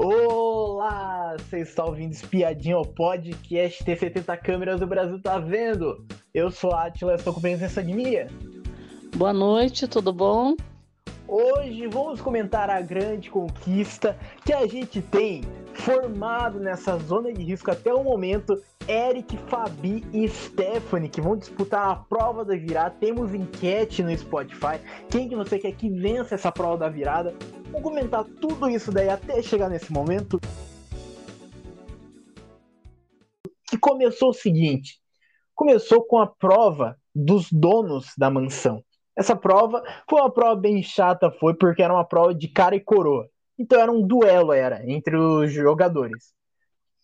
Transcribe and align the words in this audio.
Olá, 0.00 1.34
você 1.36 1.58
está 1.58 1.84
ouvindo 1.84 2.12
Espiadinha 2.12 2.76
ao 2.76 2.84
podcast 2.84 3.82
T70 3.82 4.38
Câmeras 4.38 4.78
do 4.78 4.86
Brasil 4.86 5.20
tá 5.20 5.40
vendo? 5.40 6.06
Eu 6.32 6.52
sou 6.52 6.70
a 6.70 6.84
Atila, 6.84 7.16
estou 7.16 7.34
com 7.34 7.40
presença 7.40 7.82
de 7.82 7.92
Mia. 7.92 8.28
Boa 9.16 9.32
noite, 9.32 9.88
tudo 9.88 10.12
bom? 10.12 10.54
Hoje 11.26 11.88
vamos 11.88 12.20
comentar 12.20 12.70
a 12.70 12.80
grande 12.80 13.28
conquista 13.28 14.16
que 14.44 14.52
a 14.52 14.68
gente 14.68 15.02
tem 15.02 15.42
formado 15.78 16.58
nessa 16.58 16.98
zona 16.98 17.32
de 17.32 17.42
risco 17.42 17.70
até 17.70 17.92
o 17.92 18.02
momento. 18.02 18.60
Eric, 18.88 19.36
Fabi 19.48 20.04
e 20.12 20.26
Stephanie 20.28 21.10
que 21.10 21.20
vão 21.20 21.36
disputar 21.36 21.90
a 21.90 21.96
prova 21.96 22.44
da 22.44 22.56
virada. 22.56 22.96
Temos 22.98 23.34
enquete 23.34 24.02
no 24.02 24.16
Spotify. 24.16 24.80
Quem 25.10 25.28
que 25.28 25.36
você 25.36 25.58
quer 25.58 25.72
que 25.72 25.90
vença 25.90 26.34
essa 26.34 26.50
prova 26.50 26.78
da 26.78 26.88
virada? 26.88 27.34
Vamos 27.66 27.82
comentar 27.82 28.24
tudo 28.40 28.68
isso 28.68 28.90
daí 28.90 29.08
até 29.08 29.42
chegar 29.42 29.68
nesse 29.68 29.92
momento. 29.92 30.40
Que 33.68 33.78
começou 33.78 34.30
o 34.30 34.34
seguinte: 34.34 34.98
começou 35.54 36.02
com 36.04 36.18
a 36.18 36.26
prova 36.26 36.96
dos 37.14 37.52
donos 37.52 38.12
da 38.16 38.30
mansão. 38.30 38.82
Essa 39.16 39.36
prova 39.36 39.82
foi 40.08 40.20
uma 40.20 40.30
prova 40.30 40.54
bem 40.54 40.82
chata, 40.82 41.30
foi 41.30 41.52
porque 41.54 41.82
era 41.82 41.92
uma 41.92 42.04
prova 42.04 42.34
de 42.34 42.48
cara 42.48 42.74
e 42.74 42.80
coroa. 42.80 43.28
Então 43.58 43.80
era 43.80 43.90
um 43.90 44.06
duelo 44.06 44.52
era 44.52 44.88
entre 44.88 45.16
os 45.16 45.52
jogadores. 45.52 46.32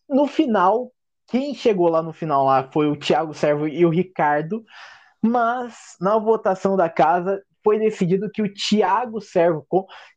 No 0.08 0.26
final, 0.26 0.92
quem 1.26 1.54
chegou 1.54 1.88
lá 1.88 2.02
no 2.02 2.12
final 2.12 2.44
lá 2.44 2.70
foi 2.70 2.86
o 2.86 2.96
Thiago 2.96 3.34
Servo 3.34 3.66
e 3.66 3.84
o 3.84 3.90
Ricardo, 3.90 4.64
mas 5.20 5.96
na 6.00 6.18
votação 6.18 6.76
da 6.76 6.88
casa 6.88 7.42
foi 7.62 7.78
decidido 7.78 8.30
que 8.30 8.42
o 8.42 8.52
Thiago 8.52 9.20
Servo 9.20 9.66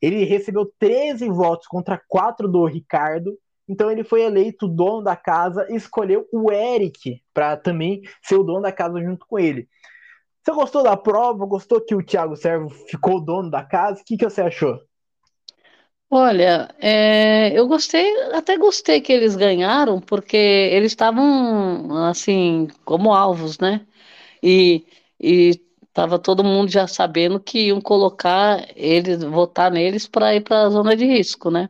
ele 0.02 0.26
recebeu 0.26 0.72
13 0.77 1.30
votos 1.30 1.66
contra 1.66 2.00
4 2.08 2.48
do 2.48 2.66
Ricardo. 2.66 3.38
Então 3.70 3.90
ele 3.90 4.04
foi 4.04 4.22
eleito 4.22 4.68
dono 4.68 5.02
da 5.02 5.16
casa 5.16 5.66
e 5.70 5.76
escolheu 5.76 6.27
o 6.32 6.52
Eric 6.52 7.21
para 7.34 7.55
também 7.55 8.02
ser 8.21 8.35
o 8.35 8.43
dono 8.43 8.62
da 8.62 8.71
casa 8.71 9.02
junto 9.02 9.26
com 9.26 9.40
ele. 9.40 9.68
Você 10.43 10.52
gostou 10.54 10.84
da 10.84 10.96
prova? 10.96 11.46
Gostou 11.46 11.82
que 11.82 11.96
o 11.96 12.04
Thiago 12.04 12.35
Servo 12.35 12.70
ficou 12.70 13.24
dono 13.24 13.49
da 13.49 13.63
casa? 13.63 14.02
O 14.02 14.05
que, 14.05 14.18
que 14.18 14.24
você 14.24 14.41
achou? 14.41 14.80
Olha, 16.10 16.70
é, 16.80 17.52
eu 17.58 17.68
gostei, 17.68 18.10
até 18.34 18.58
gostei 18.58 19.02
que 19.02 19.12
eles 19.12 19.36
ganharam, 19.36 20.00
porque 20.00 20.38
eles 20.38 20.94
estavam, 20.94 22.05
assim, 22.08 22.68
como 22.86 23.14
alvos, 23.14 23.60
né? 23.60 23.86
E, 24.44 24.86
e 25.20 25.54
tava 25.94 26.20
todo 26.20 26.44
mundo 26.44 26.72
já 26.72 26.88
sabendo 26.88 27.40
que 27.41 27.68
iam 27.68 27.82
colocar 27.82 28.66
eles, 28.77 29.24
votar 29.24 29.72
neles 29.72 30.08
para 30.08 30.36
ir 30.36 30.41
para 30.44 30.64
a 30.68 30.70
zona 30.70 30.96
de 30.96 31.05
risco, 31.05 31.52
né? 31.52 31.70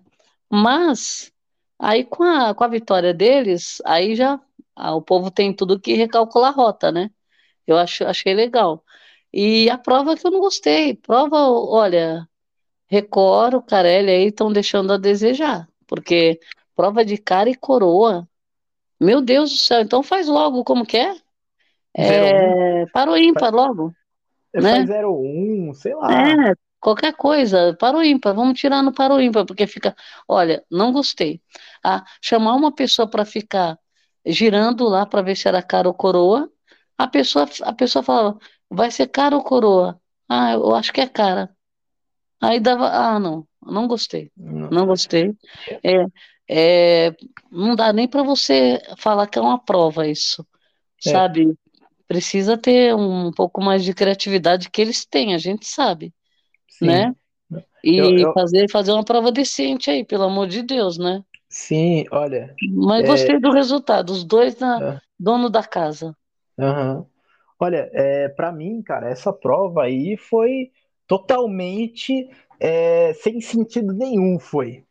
Mas, 0.52 1.32
aí 1.80 2.04
com 2.06 2.24
a, 2.24 2.54
com 2.56 2.64
a 2.64 2.68
vitória 2.68 3.14
deles, 3.14 3.82
aí 3.86 4.16
já 4.16 4.40
ah, 4.76 4.96
o 4.96 5.02
povo 5.02 5.32
tem 5.32 5.54
tudo 5.56 5.80
que 5.80 5.94
recalcular 5.96 6.52
a 6.52 6.56
rota, 6.56 6.92
né? 6.92 7.12
Eu 7.68 7.78
acho, 7.78 8.06
achei 8.06 8.34
legal. 8.34 8.84
E 9.34 9.70
a 9.70 9.78
prova 9.78 10.16
que 10.18 10.26
eu 10.28 10.32
não 10.32 10.40
gostei, 10.40 10.96
prova, 10.96 11.38
olha, 11.50 12.28
Record, 12.90 13.56
o 13.56 13.62
Carelli 13.62 14.12
aí 14.12 14.28
estão 14.28 14.52
deixando 14.52 14.94
a 14.94 14.98
desejar, 14.98 15.68
porque 15.86 16.40
prova 16.76 17.04
de 17.04 17.18
cara 17.18 17.50
e 17.50 17.56
coroa. 17.56 18.28
Meu 19.00 19.22
Deus 19.22 19.52
do 19.52 19.58
céu, 19.58 19.82
então 19.82 20.02
faz 20.02 20.28
logo 20.28 20.64
como 20.64 20.86
que 20.86 20.98
é? 20.98 21.16
é 21.94 22.86
para 22.88 23.12
o 23.12 23.18
ímpar 23.18 23.54
logo. 23.54 23.94
Né? 24.54 24.86
Faz 24.86 24.90
01, 24.90 25.74
sei 25.74 25.96
lá. 25.96 26.12
É, 26.12 26.54
qualquer 26.80 27.14
coisa, 27.14 27.76
para 27.80 27.98
o 27.98 28.04
ímpar, 28.04 28.34
vamos 28.34 28.60
tirar 28.60 28.82
no 28.82 28.94
para 28.94 29.14
o 29.14 29.22
ímpar, 29.22 29.46
porque 29.46 29.68
fica, 29.68 29.96
olha, 30.28 30.64
não 30.72 30.92
gostei. 30.92 31.42
Ah, 31.84 32.04
chamar 32.22 32.56
uma 32.56 32.74
pessoa 32.74 33.08
para 33.08 33.26
ficar 33.26 33.78
girando 34.26 34.88
lá 34.88 35.06
para 35.06 35.22
ver 35.22 35.36
se 35.36 35.48
era 35.48 35.62
cara 35.62 35.88
ou 35.88 35.94
coroa, 35.94 36.50
a 36.98 37.08
pessoa, 37.08 37.48
a 37.64 37.74
pessoa 37.74 38.02
falava, 38.04 38.40
vai 38.70 38.90
ser 38.92 39.08
cara 39.08 39.36
ou 39.36 39.44
coroa? 39.44 40.00
Ah, 40.28 40.54
eu 40.54 40.74
acho 40.76 40.92
que 40.92 41.02
é 41.02 41.08
cara. 41.08 41.56
Aí 42.42 42.60
dava, 42.60 42.88
ah, 42.90 43.20
não, 43.20 43.48
não 43.62 43.88
gostei, 43.88 44.32
não, 44.38 44.70
não 44.70 44.86
gostei. 44.86 45.34
É, 45.84 46.06
é, 46.50 47.16
não 47.52 47.76
dá 47.76 47.92
nem 47.92 48.08
para 48.08 48.24
você 48.24 48.82
falar 48.98 49.28
que 49.28 49.40
é 49.40 49.42
uma 49.42 49.60
prova 49.60 50.08
isso, 50.08 50.46
é. 51.06 51.10
sabe? 51.10 51.54
Precisa 52.08 52.58
ter 52.58 52.96
um 52.96 53.32
pouco 53.32 53.62
mais 53.62 53.84
de 53.84 53.94
criatividade 53.94 54.70
que 54.70 54.82
eles 54.82 55.06
têm, 55.06 55.34
a 55.34 55.38
gente 55.38 55.66
sabe, 55.66 56.14
Sim. 56.70 56.86
né? 56.86 57.16
E 57.84 57.98
eu, 57.98 58.18
eu... 58.18 58.34
fazer 58.34 58.70
fazer 58.70 58.92
uma 58.92 59.04
prova 59.04 59.32
decente 59.32 59.90
aí, 59.90 60.04
pelo 60.04 60.24
amor 60.24 60.48
de 60.48 60.62
Deus, 60.62 60.98
né? 60.98 61.24
Sim, 61.50 62.06
olha. 62.12 62.54
Mas 62.74 63.04
é... 63.04 63.08
gostei 63.08 63.40
do 63.40 63.52
resultado, 63.52 64.12
os 64.12 64.24
dois 64.24 64.60
na, 64.60 64.96
é. 64.96 65.00
dono 65.20 65.50
da 65.50 65.64
casa. 65.64 66.16
Uhum. 66.58 67.06
Olha, 67.60 67.90
é, 67.94 68.30
para 68.30 68.52
mim, 68.52 68.82
cara, 68.84 69.10
essa 69.10 69.34
prova 69.34 69.84
aí 69.84 70.16
foi 70.18 70.72
totalmente 71.08 72.30
é, 72.60 73.14
sem 73.16 73.42
sentido 73.42 73.94
nenhum, 73.94 74.40
foi. 74.40 74.86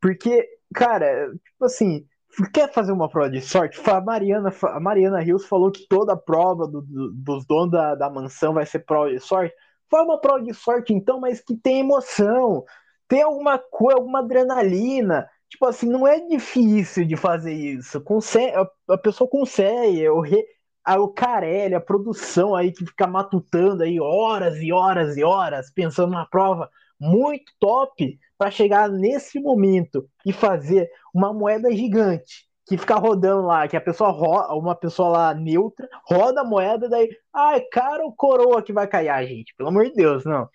Porque, 0.00 0.48
cara, 0.74 1.30
tipo 1.32 1.64
assim, 1.64 2.06
quer 2.52 2.72
fazer 2.72 2.92
uma 2.92 3.08
prova 3.08 3.30
de 3.30 3.40
sorte? 3.40 3.80
A 3.88 4.00
Mariana, 4.00 4.52
a 4.62 4.80
Mariana 4.80 5.20
Rios 5.20 5.46
falou 5.46 5.70
que 5.70 5.86
toda 5.88 6.16
prova 6.16 6.66
do, 6.66 6.82
do, 6.82 7.12
dos 7.12 7.46
donos 7.46 7.70
da, 7.72 7.94
da 7.94 8.10
mansão 8.10 8.54
vai 8.54 8.66
ser 8.66 8.80
prova 8.80 9.10
de 9.10 9.20
sorte. 9.20 9.54
Foi 9.90 10.02
uma 10.02 10.20
prova 10.20 10.42
de 10.42 10.52
sorte, 10.54 10.92
então, 10.92 11.20
mas 11.20 11.40
que 11.40 11.56
tem 11.56 11.80
emoção, 11.80 12.64
tem 13.08 13.22
alguma 13.22 13.58
coisa, 13.58 13.98
alguma 13.98 14.20
adrenalina. 14.20 15.28
Tipo 15.48 15.66
assim, 15.66 15.88
não 15.88 16.06
é 16.06 16.20
difícil 16.20 17.06
de 17.06 17.16
fazer 17.16 17.52
isso. 17.54 18.00
Consegue, 18.00 18.54
a, 18.56 18.94
a 18.94 18.98
pessoa 18.98 19.30
consegue. 19.30 20.00
Eu 20.00 20.20
re, 20.20 20.44
a, 20.86 21.00
o 21.00 21.08
Carelli, 21.08 21.74
a 21.74 21.80
produção 21.80 22.54
aí 22.54 22.70
que 22.70 22.86
fica 22.86 23.08
matutando 23.08 23.82
aí 23.82 24.00
horas 24.00 24.56
e 24.62 24.72
horas 24.72 25.16
e 25.16 25.24
horas, 25.24 25.70
pensando 25.74 26.12
na 26.12 26.24
prova 26.24 26.70
muito 26.98 27.52
top 27.58 28.18
para 28.38 28.50
chegar 28.50 28.88
nesse 28.88 29.40
momento 29.40 30.08
e 30.24 30.32
fazer 30.32 30.88
uma 31.12 31.32
moeda 31.32 31.70
gigante 31.72 32.46
que 32.68 32.76
fica 32.76 32.96
rodando 32.96 33.46
lá, 33.46 33.68
que 33.68 33.76
a 33.76 33.80
pessoa 33.80 34.10
roda, 34.10 34.52
uma 34.54 34.74
pessoa 34.74 35.08
lá 35.08 35.34
neutra, 35.34 35.88
roda 36.04 36.40
a 36.40 36.44
moeda, 36.44 36.88
daí, 36.88 37.08
ah, 37.32 37.56
é 37.56 37.60
cara 37.60 38.04
ou 38.04 38.12
coroa 38.12 38.62
que 38.62 38.72
vai 38.72 38.88
cair, 38.88 39.08
ah, 39.08 39.24
gente, 39.24 39.54
pelo 39.56 39.68
amor 39.68 39.84
de 39.84 39.94
Deus, 39.94 40.24
não. 40.24 40.48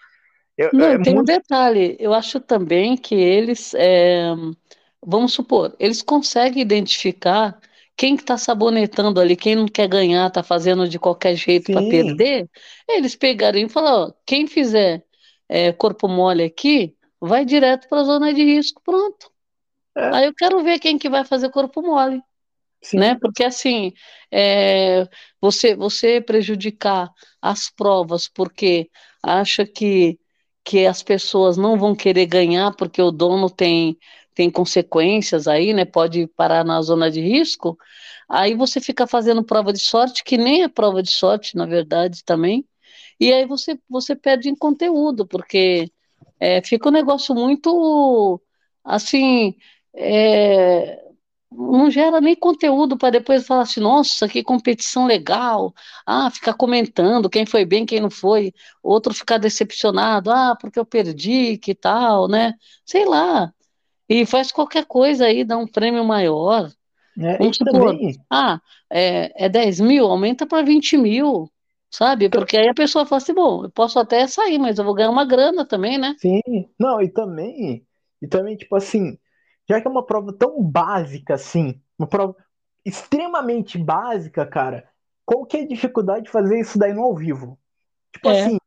Eu, 0.57 0.69
não, 0.73 0.85
é 0.85 1.01
tem 1.01 1.15
muito... 1.15 1.31
um 1.31 1.35
detalhe, 1.35 1.95
eu 1.99 2.13
acho 2.13 2.41
também 2.41 2.97
que 2.97 3.15
eles, 3.15 3.73
é, 3.75 4.33
vamos 5.01 5.31
supor, 5.31 5.73
eles 5.79 6.01
conseguem 6.01 6.61
identificar 6.61 7.57
quem 7.95 8.15
está 8.15 8.37
sabonetando 8.37 9.19
ali, 9.19 9.35
quem 9.35 9.55
não 9.55 9.67
quer 9.67 9.87
ganhar, 9.87 10.27
está 10.27 10.41
fazendo 10.41 10.87
de 10.87 10.97
qualquer 10.97 11.35
jeito 11.35 11.71
para 11.71 11.87
perder, 11.87 12.49
eles 12.87 13.15
pegariam 13.15 13.67
e 13.67 13.69
falaram, 13.69 14.13
quem 14.25 14.47
fizer 14.47 15.05
é, 15.47 15.71
corpo 15.71 16.07
mole 16.07 16.43
aqui, 16.43 16.95
vai 17.19 17.45
direto 17.45 17.87
para 17.87 18.01
a 18.01 18.03
zona 18.03 18.33
de 18.33 18.43
risco, 18.43 18.81
pronto. 18.83 19.29
É. 19.95 20.15
Aí 20.15 20.25
eu 20.25 20.33
quero 20.33 20.63
ver 20.63 20.79
quem 20.79 20.97
que 20.97 21.09
vai 21.09 21.23
fazer 21.23 21.49
corpo 21.49 21.81
mole. 21.81 22.21
Sim. 22.81 22.97
Né? 22.97 23.15
Porque 23.19 23.43
assim, 23.43 23.93
é, 24.31 25.07
você, 25.39 25.75
você 25.75 26.19
prejudicar 26.19 27.11
as 27.41 27.69
provas 27.69 28.27
porque 28.27 28.89
acha 29.21 29.65
que, 29.65 30.19
que 30.63 30.87
as 30.87 31.03
pessoas 31.03 31.57
não 31.57 31.77
vão 31.77 31.95
querer 31.95 32.25
ganhar 32.25 32.75
porque 32.75 33.01
o 33.01 33.11
dono 33.11 33.49
tem 33.49 33.97
tem 34.41 34.49
consequências 34.49 35.47
aí, 35.47 35.71
né? 35.71 35.85
Pode 35.85 36.25
parar 36.35 36.65
na 36.65 36.81
zona 36.81 37.11
de 37.11 37.21
risco. 37.21 37.77
Aí 38.27 38.55
você 38.55 38.81
fica 38.81 39.05
fazendo 39.05 39.43
prova 39.43 39.71
de 39.71 39.79
sorte, 39.79 40.23
que 40.23 40.35
nem 40.35 40.63
é 40.63 40.67
prova 40.67 41.03
de 41.03 41.11
sorte, 41.11 41.55
na 41.55 41.67
verdade, 41.67 42.23
também. 42.25 42.65
E 43.19 43.31
aí 43.31 43.45
você, 43.45 43.79
você 43.87 44.15
perde 44.15 44.49
em 44.49 44.55
conteúdo, 44.55 45.27
porque 45.27 45.91
é, 46.39 46.59
fica 46.63 46.89
um 46.89 46.91
negócio 46.91 47.35
muito 47.35 48.41
assim. 48.83 49.55
É, 49.95 50.99
não 51.51 51.91
gera 51.91 52.19
nem 52.21 52.35
conteúdo 52.35 52.97
para 52.97 53.11
depois 53.11 53.45
falar 53.45 53.63
assim, 53.63 53.79
nossa, 53.81 54.27
que 54.27 54.43
competição 54.43 55.05
legal. 55.05 55.71
Ah, 56.05 56.31
ficar 56.31 56.55
comentando 56.55 57.29
quem 57.29 57.45
foi 57.45 57.63
bem, 57.65 57.85
quem 57.85 57.99
não 58.01 58.09
foi. 58.09 58.53
Outro 58.81 59.13
ficar 59.13 59.37
decepcionado, 59.37 60.31
ah, 60.31 60.55
porque 60.59 60.79
eu 60.79 60.85
perdi, 60.85 61.57
que 61.59 61.75
tal, 61.75 62.27
né? 62.27 62.55
Sei 62.85 63.05
lá. 63.05 63.53
E 64.11 64.25
faz 64.25 64.51
qualquer 64.51 64.85
coisa 64.85 65.25
aí, 65.25 65.45
dá 65.45 65.57
um 65.57 65.65
prêmio 65.65 66.03
maior. 66.03 66.69
É, 67.17 67.37
Vamos 67.37 67.55
supor, 67.55 67.91
também... 67.91 68.15
ah, 68.29 68.59
é, 68.89 69.45
é 69.45 69.49
10 69.49 69.79
mil, 69.79 70.05
aumenta 70.05 70.45
para 70.45 70.63
20 70.63 70.97
mil, 70.97 71.49
sabe? 71.89 72.29
Porque 72.29 72.57
aí 72.57 72.67
a 72.67 72.73
pessoa 72.73 73.05
fala 73.05 73.21
assim, 73.21 73.33
bom, 73.33 73.63
eu 73.63 73.71
posso 73.71 73.97
até 73.99 74.27
sair, 74.27 74.59
mas 74.59 74.77
eu 74.77 74.83
vou 74.83 74.93
ganhar 74.93 75.09
uma 75.09 75.25
grana 75.25 75.65
também, 75.65 75.97
né? 75.97 76.15
Sim, 76.19 76.41
não, 76.77 77.01
e 77.01 77.07
também, 77.09 77.85
e 78.21 78.27
também, 78.27 78.57
tipo 78.57 78.75
assim, 78.75 79.17
já 79.69 79.79
que 79.79 79.87
é 79.87 79.91
uma 79.91 80.05
prova 80.05 80.33
tão 80.33 80.61
básica 80.61 81.35
assim, 81.35 81.81
uma 81.97 82.07
prova 82.07 82.35
extremamente 82.83 83.77
básica, 83.77 84.45
cara, 84.45 84.89
qual 85.25 85.45
que 85.45 85.57
é 85.57 85.61
a 85.61 85.67
dificuldade 85.67 86.25
de 86.25 86.31
fazer 86.31 86.59
isso 86.59 86.77
daí 86.77 86.93
no 86.93 87.03
ao 87.03 87.15
vivo? 87.15 87.57
Tipo 88.11 88.29
é. 88.29 88.41
assim, 88.41 88.57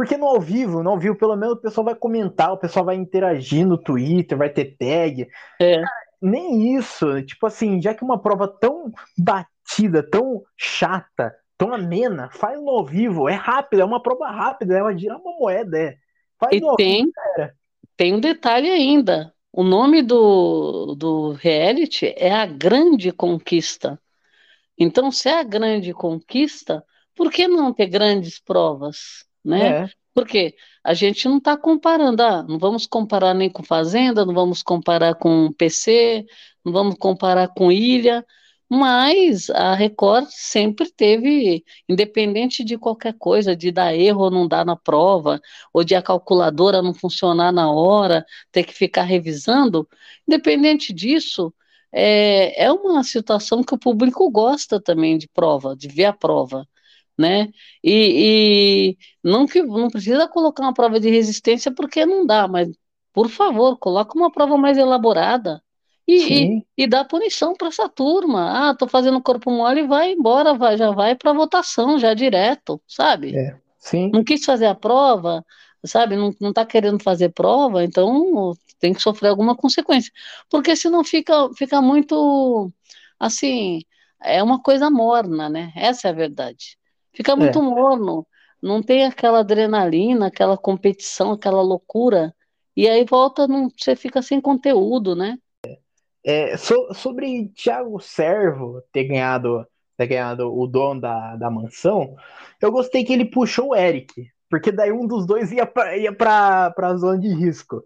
Porque 0.00 0.16
no 0.16 0.26
ao 0.26 0.40
vivo, 0.40 0.82
no 0.82 0.88
ao 0.88 0.98
vivo, 0.98 1.14
pelo 1.14 1.36
menos 1.36 1.56
o 1.56 1.60
pessoal 1.60 1.84
vai 1.84 1.94
comentar, 1.94 2.54
o 2.54 2.56
pessoal 2.56 2.86
vai 2.86 2.96
interagir 2.96 3.66
no 3.66 3.76
Twitter, 3.76 4.38
vai 4.38 4.48
ter 4.48 4.74
tag. 4.78 5.28
É. 5.60 5.74
Cara, 5.74 5.90
nem 6.22 6.74
isso. 6.74 7.20
Tipo 7.20 7.46
assim, 7.46 7.82
já 7.82 7.92
que 7.92 8.02
uma 8.02 8.18
prova 8.18 8.48
tão 8.48 8.90
batida, 9.18 10.02
tão 10.02 10.42
chata, 10.56 11.36
tão 11.58 11.74
amena, 11.74 12.30
faz 12.32 12.58
no 12.58 12.70
ao 12.70 12.86
vivo, 12.86 13.28
é 13.28 13.34
rápido, 13.34 13.82
é 13.82 13.84
uma 13.84 14.02
prova 14.02 14.30
rápida, 14.30 14.74
ela 14.74 14.96
gira 14.96 15.18
uma 15.18 15.38
moeda, 15.38 15.78
é. 15.78 15.96
Faz 16.38 16.56
E 16.56 16.60
no 16.60 16.70
ao 16.70 16.76
tem, 16.76 17.04
vivo, 17.04 17.12
cara. 17.12 17.54
tem 17.94 18.14
um 18.14 18.20
detalhe 18.20 18.70
ainda. 18.70 19.34
O 19.52 19.62
nome 19.62 20.00
do, 20.00 20.94
do 20.94 21.32
reality 21.32 22.14
é 22.16 22.32
A 22.32 22.46
Grande 22.46 23.12
Conquista. 23.12 24.00
Então, 24.78 25.12
se 25.12 25.28
é 25.28 25.40
a 25.40 25.42
grande 25.42 25.92
conquista, 25.92 26.82
por 27.14 27.30
que 27.30 27.46
não 27.46 27.74
ter 27.74 27.86
grandes 27.86 28.40
provas, 28.40 29.28
né? 29.44 29.84
É, 29.84 29.90
Porque 30.14 30.54
a 30.84 30.94
gente 30.94 31.28
não 31.28 31.38
está 31.38 31.56
comparando, 31.56 32.22
ah, 32.22 32.42
não 32.42 32.58
vamos 32.58 32.86
comparar 32.86 33.34
nem 33.34 33.50
com 33.50 33.62
Fazenda, 33.62 34.24
não 34.24 34.34
vamos 34.34 34.62
comparar 34.62 35.14
com 35.14 35.52
PC, 35.52 36.26
não 36.64 36.72
vamos 36.72 36.96
comparar 36.98 37.48
com 37.48 37.70
Ilha, 37.72 38.24
mas 38.68 39.50
a 39.50 39.74
Record 39.74 40.26
sempre 40.30 40.90
teve, 40.92 41.64
independente 41.88 42.62
de 42.64 42.78
qualquer 42.78 43.14
coisa, 43.18 43.56
de 43.56 43.72
dar 43.72 43.94
erro 43.94 44.24
ou 44.24 44.30
não 44.30 44.46
dar 44.46 44.64
na 44.64 44.76
prova, 44.76 45.40
ou 45.72 45.82
de 45.82 45.94
a 45.94 46.02
calculadora 46.02 46.80
não 46.80 46.94
funcionar 46.94 47.52
na 47.52 47.70
hora, 47.72 48.24
ter 48.52 48.64
que 48.64 48.72
ficar 48.72 49.02
revisando, 49.02 49.88
independente 50.26 50.92
disso, 50.92 51.52
é, 51.92 52.64
é 52.64 52.70
uma 52.72 53.02
situação 53.02 53.62
que 53.64 53.74
o 53.74 53.78
público 53.78 54.30
gosta 54.30 54.80
também 54.80 55.18
de 55.18 55.28
prova, 55.28 55.74
de 55.76 55.88
ver 55.88 56.04
a 56.06 56.12
prova 56.12 56.66
né? 57.20 57.48
E, 57.84 58.94
e 58.94 58.98
não 59.22 59.46
que 59.46 59.62
não 59.62 59.88
precisa 59.90 60.28
colocar 60.28 60.62
uma 60.64 60.74
prova 60.74 60.98
de 61.00 61.10
resistência 61.10 61.72
porque 61.74 62.06
não 62.06 62.26
dá, 62.26 62.48
mas 62.48 62.68
por 63.12 63.28
favor, 63.28 63.76
coloca 63.78 64.16
uma 64.16 64.30
prova 64.32 64.56
mais 64.56 64.78
elaborada 64.78 65.62
e, 66.06 66.58
e, 66.78 66.84
e 66.84 66.86
dá 66.86 67.04
punição 67.04 67.54
para 67.54 67.68
essa 67.68 67.88
turma. 67.88 68.70
Ah, 68.70 68.74
tô 68.74 68.88
fazendo 68.88 69.22
corpo 69.22 69.50
mole, 69.50 69.86
vai 69.86 70.12
embora, 70.12 70.54
vai, 70.54 70.76
já 70.76 70.90
vai 70.92 71.14
para 71.16 71.32
votação, 71.32 71.98
já 71.98 72.14
direto, 72.14 72.80
sabe? 72.88 73.36
é, 73.36 73.60
sim, 73.78 74.10
Não 74.12 74.24
quis 74.24 74.44
fazer 74.44 74.66
a 74.66 74.74
prova, 74.74 75.44
sabe? 75.84 76.16
Não, 76.16 76.34
não 76.40 76.52
tá 76.52 76.64
querendo 76.66 77.02
fazer 77.02 77.30
prova, 77.30 77.84
então 77.84 78.52
tem 78.78 78.92
que 78.94 79.02
sofrer 79.02 79.28
alguma 79.28 79.56
consequência. 79.56 80.12
Porque 80.48 80.74
senão 80.76 81.04
fica, 81.04 81.50
fica 81.56 81.80
muito 81.82 82.72
assim, 83.18 83.80
é 84.22 84.42
uma 84.42 84.60
coisa 84.62 84.90
morna, 84.90 85.48
né? 85.48 85.72
Essa 85.76 86.08
é 86.08 86.10
a 86.10 86.14
verdade. 86.14 86.78
Fica 87.14 87.36
muito 87.36 87.60
é. 87.60 87.62
morno, 87.62 88.26
não 88.62 88.82
tem 88.82 89.04
aquela 89.06 89.40
adrenalina, 89.40 90.26
aquela 90.28 90.56
competição, 90.58 91.32
aquela 91.32 91.62
loucura, 91.62 92.34
e 92.76 92.88
aí 92.88 93.04
volta, 93.04 93.46
num, 93.48 93.68
você 93.70 93.96
fica 93.96 94.22
sem 94.22 94.40
conteúdo, 94.40 95.14
né? 95.16 95.36
É, 96.24 96.56
so- 96.56 96.92
sobre 96.94 97.48
Thiago 97.54 97.98
Servo 98.00 98.82
ter 98.92 99.04
ganhado, 99.04 99.66
ter 99.96 100.06
ganhado 100.06 100.52
o 100.54 100.66
dono 100.66 101.00
da, 101.00 101.36
da 101.36 101.50
mansão, 101.50 102.14
eu 102.60 102.70
gostei 102.70 103.04
que 103.04 103.12
ele 103.12 103.24
puxou 103.24 103.70
o 103.70 103.76
Eric, 103.76 104.12
porque 104.50 104.70
daí 104.70 104.92
um 104.92 105.06
dos 105.06 105.26
dois 105.26 105.50
ia 105.52 105.64
pra, 105.66 105.96
ia 105.96 106.12
pra, 106.14 106.70
pra 106.72 106.94
zona 106.96 107.18
de 107.18 107.28
risco. 107.28 107.82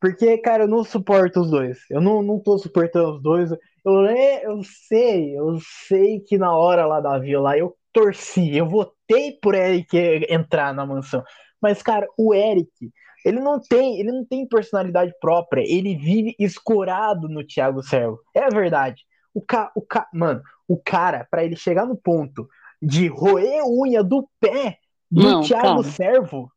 Porque, 0.00 0.38
cara, 0.38 0.64
eu 0.64 0.68
não 0.68 0.84
suporto 0.84 1.40
os 1.40 1.50
dois. 1.50 1.80
Eu 1.90 2.00
não, 2.02 2.22
não 2.22 2.38
tô 2.40 2.58
suportando 2.58 3.16
os 3.16 3.22
dois. 3.22 3.50
Eu, 3.84 4.06
é, 4.06 4.46
eu 4.46 4.62
sei, 4.64 5.38
eu 5.38 5.58
sei 5.88 6.20
que 6.20 6.38
na 6.38 6.56
hora 6.56 6.86
lá 6.86 7.00
da 7.00 7.18
vila 7.18 7.58
eu 7.58 7.74
torci, 7.94 8.54
eu 8.54 8.68
votei 8.68 9.38
por 9.40 9.54
Eric 9.54 9.96
entrar 10.28 10.74
na 10.74 10.84
mansão. 10.84 11.22
Mas, 11.62 11.80
cara, 11.80 12.06
o 12.18 12.34
Eric, 12.34 12.68
ele 13.24 13.40
não 13.40 13.58
tem, 13.58 13.98
ele 13.98 14.12
não 14.12 14.24
tem 14.24 14.46
personalidade 14.46 15.14
própria. 15.18 15.62
Ele 15.62 15.96
vive 15.96 16.34
escorado 16.38 17.28
no 17.28 17.46
Thiago 17.46 17.82
Servo. 17.82 18.18
É 18.34 18.44
a 18.44 18.50
verdade. 18.50 19.02
O 19.32 19.40
ca, 19.40 19.72
o 19.74 19.80
ca, 19.80 20.06
mano, 20.12 20.42
o 20.68 20.76
cara, 20.76 21.26
pra 21.30 21.44
ele 21.44 21.56
chegar 21.56 21.86
no 21.86 21.96
ponto 21.96 22.46
de 22.82 23.06
roer 23.08 23.64
unha 23.64 24.02
do 24.02 24.28
pé 24.38 24.78
do 25.10 25.22
Não, 25.22 25.42
Thiago 25.42 25.66
calma. 25.66 25.84
Servo, 25.84 26.52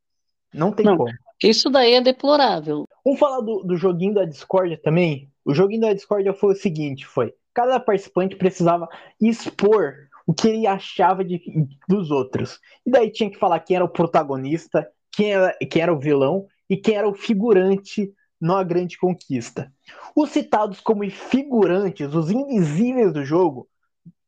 não 0.53 0.71
tem 0.71 0.85
Não, 0.85 0.97
como. 0.97 1.11
isso 1.41 1.69
daí 1.69 1.93
é 1.93 2.01
deplorável. 2.01 2.85
Vamos 3.05 3.19
falar 3.19 3.41
do, 3.41 3.63
do 3.63 3.77
joguinho 3.77 4.15
da 4.15 4.25
Discordia 4.25 4.79
também? 4.81 5.31
O 5.45 5.53
joguinho 5.53 5.81
da 5.81 5.93
Discordia 5.93 6.33
foi 6.33 6.53
o 6.53 6.57
seguinte, 6.57 7.05
foi, 7.05 7.33
cada 7.53 7.79
participante 7.79 8.35
precisava 8.35 8.89
expor 9.21 9.93
o 10.27 10.33
que 10.33 10.49
ele 10.49 10.67
achava 10.67 11.23
de, 11.23 11.41
dos 11.87 12.11
outros. 12.11 12.59
E 12.85 12.91
daí 12.91 13.09
tinha 13.09 13.31
que 13.31 13.39
falar 13.39 13.61
quem 13.61 13.77
era 13.77 13.85
o 13.85 13.89
protagonista, 13.89 14.85
quem 15.09 15.31
era, 15.31 15.57
quem 15.71 15.81
era 15.81 15.93
o 15.93 15.99
vilão 15.99 16.45
e 16.69 16.75
quem 16.75 16.95
era 16.95 17.07
o 17.07 17.13
figurante 17.13 18.13
na 18.39 18.61
grande 18.61 18.97
conquista. 18.97 19.71
Os 20.13 20.29
citados 20.29 20.81
como 20.81 21.09
figurantes, 21.09 22.13
os 22.13 22.29
invisíveis 22.29 23.13
do 23.13 23.23
jogo, 23.23 23.69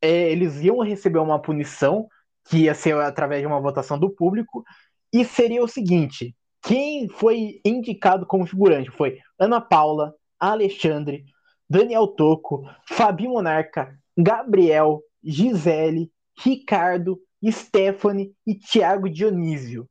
é, 0.00 0.32
eles 0.32 0.62
iam 0.62 0.80
receber 0.80 1.18
uma 1.18 1.40
punição, 1.40 2.08
que 2.48 2.64
ia 2.64 2.74
ser 2.74 2.96
através 2.96 3.42
de 3.42 3.46
uma 3.46 3.60
votação 3.60 3.98
do 3.98 4.10
público, 4.10 4.64
e 5.12 5.22
seria 5.22 5.62
o 5.62 5.68
seguinte: 5.68 6.34
quem 6.62 7.08
foi 7.10 7.60
indicado 7.62 8.24
como 8.24 8.46
figurante 8.46 8.90
foi 8.90 9.18
Ana 9.38 9.60
Paula, 9.60 10.14
Alexandre, 10.38 11.24
Daniel 11.68 12.08
Toco, 12.08 12.64
Fabi 12.88 13.28
Monarca, 13.28 13.94
Gabriel, 14.16 15.02
Gisele, 15.22 16.10
Ricardo, 16.38 17.20
Stephanie 17.50 18.32
e 18.46 18.54
Thiago 18.54 19.08
Dionísio. 19.08 19.88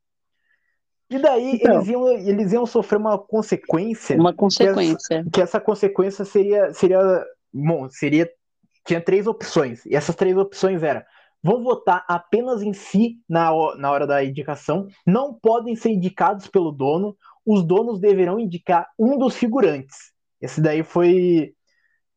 E 1.09 1.17
daí 1.17 1.55
Então, 1.55 1.75
eles 1.75 1.87
iam, 1.87 2.07
eles 2.09 2.53
iam 2.53 2.65
sofrer 2.65 2.97
uma 2.97 3.17
consequência 3.17 4.15
uma 4.15 4.31
que 4.31 4.45
essa, 4.45 4.73
consequência. 4.73 5.25
que 5.33 5.41
essa 5.41 5.59
consequência 5.59 6.23
seria, 6.23 6.71
seria, 6.73 7.25
bom, 7.51 7.89
seria, 7.89 8.29
tinha 8.85 9.01
três 9.01 9.25
opções, 9.25 9.85
e 9.85 9.95
essas 9.95 10.15
três 10.15 10.37
opções 10.37 10.83
eram, 10.83 11.01
vão 11.41 11.63
votar 11.63 12.05
apenas 12.07 12.61
em 12.61 12.73
si 12.73 13.17
na, 13.27 13.49
na 13.77 13.91
hora 13.91 14.05
da 14.05 14.23
indicação, 14.23 14.87
não 15.05 15.33
podem 15.33 15.75
ser 15.75 15.89
indicados 15.89 16.47
pelo 16.47 16.71
dono, 16.71 17.17
os 17.43 17.65
donos 17.65 17.99
deverão 17.99 18.39
indicar 18.39 18.87
um 18.97 19.17
dos 19.17 19.35
figurantes. 19.35 20.11
Esse 20.39 20.61
daí 20.61 20.83
foi, 20.83 21.53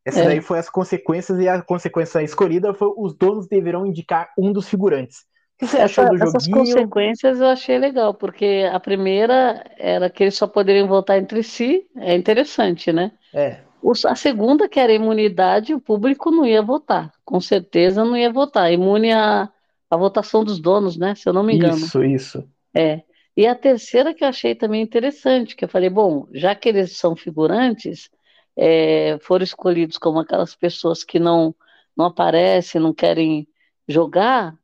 essa 0.05 0.21
É. 0.21 0.25
daí 0.25 0.41
foi 0.41 0.59
as 0.59 0.69
consequências, 0.69 1.39
e 1.39 1.47
a 1.47 1.61
consequência 1.61 2.21
escolhida 2.21 2.73
foi 2.73 2.89
os 2.97 3.15
donos 3.15 3.47
deverão 3.47 3.85
indicar 3.85 4.29
um 4.37 4.51
dos 4.51 4.67
figurantes. 4.69 5.19
O 5.55 5.59
que 5.59 5.67
você 5.67 5.77
achou 5.79 6.03
Essa- 6.03 6.09
do 6.09 6.15
essas 6.15 6.45
joguinho? 6.45 6.51
consequências 6.51 7.39
eu 7.39 7.47
achei 7.47 7.77
legal, 7.77 8.13
porque 8.13 8.69
a 8.71 8.79
primeira 8.79 9.63
era 9.77 10.09
que 10.09 10.23
eles 10.23 10.35
só 10.35 10.47
poderiam 10.47 10.87
votar 10.87 11.17
entre 11.17 11.41
si, 11.43 11.87
é 11.95 12.15
interessante, 12.15 12.91
né? 12.91 13.11
É, 13.33 13.59
A 14.07 14.15
segunda, 14.15 14.69
que 14.69 14.79
era 14.79 14.91
a 14.91 14.95
imunidade, 14.95 15.73
o 15.73 15.79
público 15.81 16.31
não 16.31 16.45
ia 16.45 16.61
votar, 16.61 17.11
com 17.25 17.39
certeza 17.41 18.03
não 18.05 18.15
ia 18.15 18.31
votar. 18.31 18.71
Imune 18.71 19.11
à, 19.11 19.49
à 19.89 19.97
votação 19.97 20.43
dos 20.43 20.59
donos, 20.59 20.97
né? 20.97 21.15
Se 21.15 21.27
eu 21.27 21.33
não 21.33 21.43
me 21.43 21.55
engano. 21.55 21.75
isso, 21.75 22.03
isso. 22.03 22.49
É. 22.75 23.01
E 23.35 23.47
a 23.47 23.55
terceira 23.55 24.13
que 24.13 24.23
eu 24.23 24.27
achei 24.27 24.55
também 24.55 24.81
interessante, 24.81 25.55
que 25.55 25.65
eu 25.65 25.69
falei, 25.69 25.89
bom, 25.89 26.27
já 26.33 26.55
que 26.55 26.69
eles 26.69 26.97
são 26.97 27.15
figurantes, 27.15 28.09
é, 28.57 29.17
foram 29.19 29.43
escolhidos 29.43 29.97
como 29.97 30.19
aquelas 30.19 30.55
pessoas 30.55 31.03
que 31.03 31.19
não, 31.19 31.55
não 31.97 32.05
aparecem, 32.05 32.81
não 32.81 32.93
querem 32.93 33.47
jogar, 33.87 34.57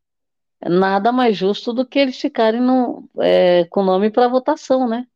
nada 0.64 1.12
mais 1.12 1.38
justo 1.38 1.74
do 1.74 1.86
que 1.88 2.00
eles 2.00 2.20
ficarem 2.20 2.62
no, 2.62 3.10
é, 3.22 3.66
com 3.66 3.84
nome 3.84 4.12
para 4.12 4.28
votação, 4.28 4.88
né? 4.88 5.08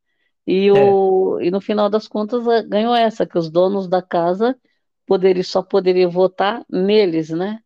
E, 0.48 0.72
É, 0.74 0.98
o, 0.98 1.40
e 1.42 1.52
no 1.52 1.62
final 1.62 1.90
das 1.90 2.08
contas 2.08 2.48
eh, 2.48 2.64
ganhou 2.64 2.96
essa, 2.96 3.26
que 3.28 3.38
os 3.38 3.50
donos 3.52 3.88
da 3.88 4.02
casa 4.02 4.58
poderiam, 5.08 5.44
só 5.44 5.62
poderiam 5.64 6.12
votar 6.12 6.66
neles, 6.70 7.30
né? 7.32 7.62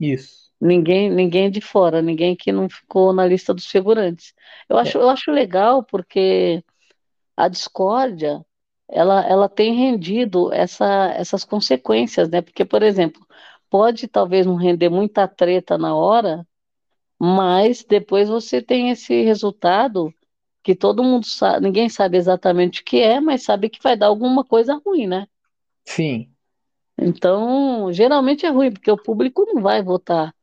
isso. 0.00 0.50
Ninguém, 0.60 1.10
ninguém 1.10 1.50
de 1.50 1.60
fora, 1.60 2.00
ninguém 2.00 2.36
que 2.36 2.52
não 2.52 2.68
ficou 2.70 3.12
na 3.12 3.26
lista 3.26 3.52
dos 3.52 3.66
figurantes. 3.66 4.32
Eu 4.68 4.78
acho, 4.78 4.96
É, 4.96 4.98
eu 4.98 5.08
acho 5.10 5.30
legal 5.32 5.82
porque 5.84 6.64
a 7.36 7.48
discórdia, 7.48 8.44
ela, 8.92 9.22
ela 9.28 9.48
tem 9.48 9.74
rendido 9.74 10.52
essa, 10.52 10.86
essas 11.16 11.44
consequências, 11.44 12.28
né? 12.30 12.42
Porque, 12.42 12.64
por 12.64 12.82
exemplo, 12.82 13.26
pode 13.70 14.08
talvez 14.08 14.46
não 14.46 14.56
render 14.56 14.88
muita 14.90 15.28
treta 15.28 15.78
na 15.78 15.94
hora, 15.96 16.46
mas 17.18 17.84
depois 17.84 18.28
você 18.28 18.62
tem 18.62 18.90
esse 18.90 19.22
resultado 19.24 20.14
que 20.62 20.74
todo 20.76 21.04
mundo 21.04 21.26
sabe, 21.26 21.64
ninguém 21.66 21.88
sabe 21.88 22.16
exatamente 22.18 22.82
o 22.82 22.84
que 22.84 23.00
é, 23.00 23.20
mas 23.20 23.44
sabe 23.44 23.70
que 23.70 23.82
vai 23.82 23.96
dar 23.96 24.08
alguma 24.08 24.44
coisa 24.44 24.80
ruim, 24.84 25.06
né? 25.06 25.26
sim. 25.84 26.34
Então, 26.98 27.92
geralmente 27.92 28.46
é 28.46 28.50
ruim, 28.50 28.72
porque 28.72 28.90
o 28.90 28.96
público 28.96 29.44
não 29.46 29.62
vai 29.62 29.82
votar. 29.82 30.34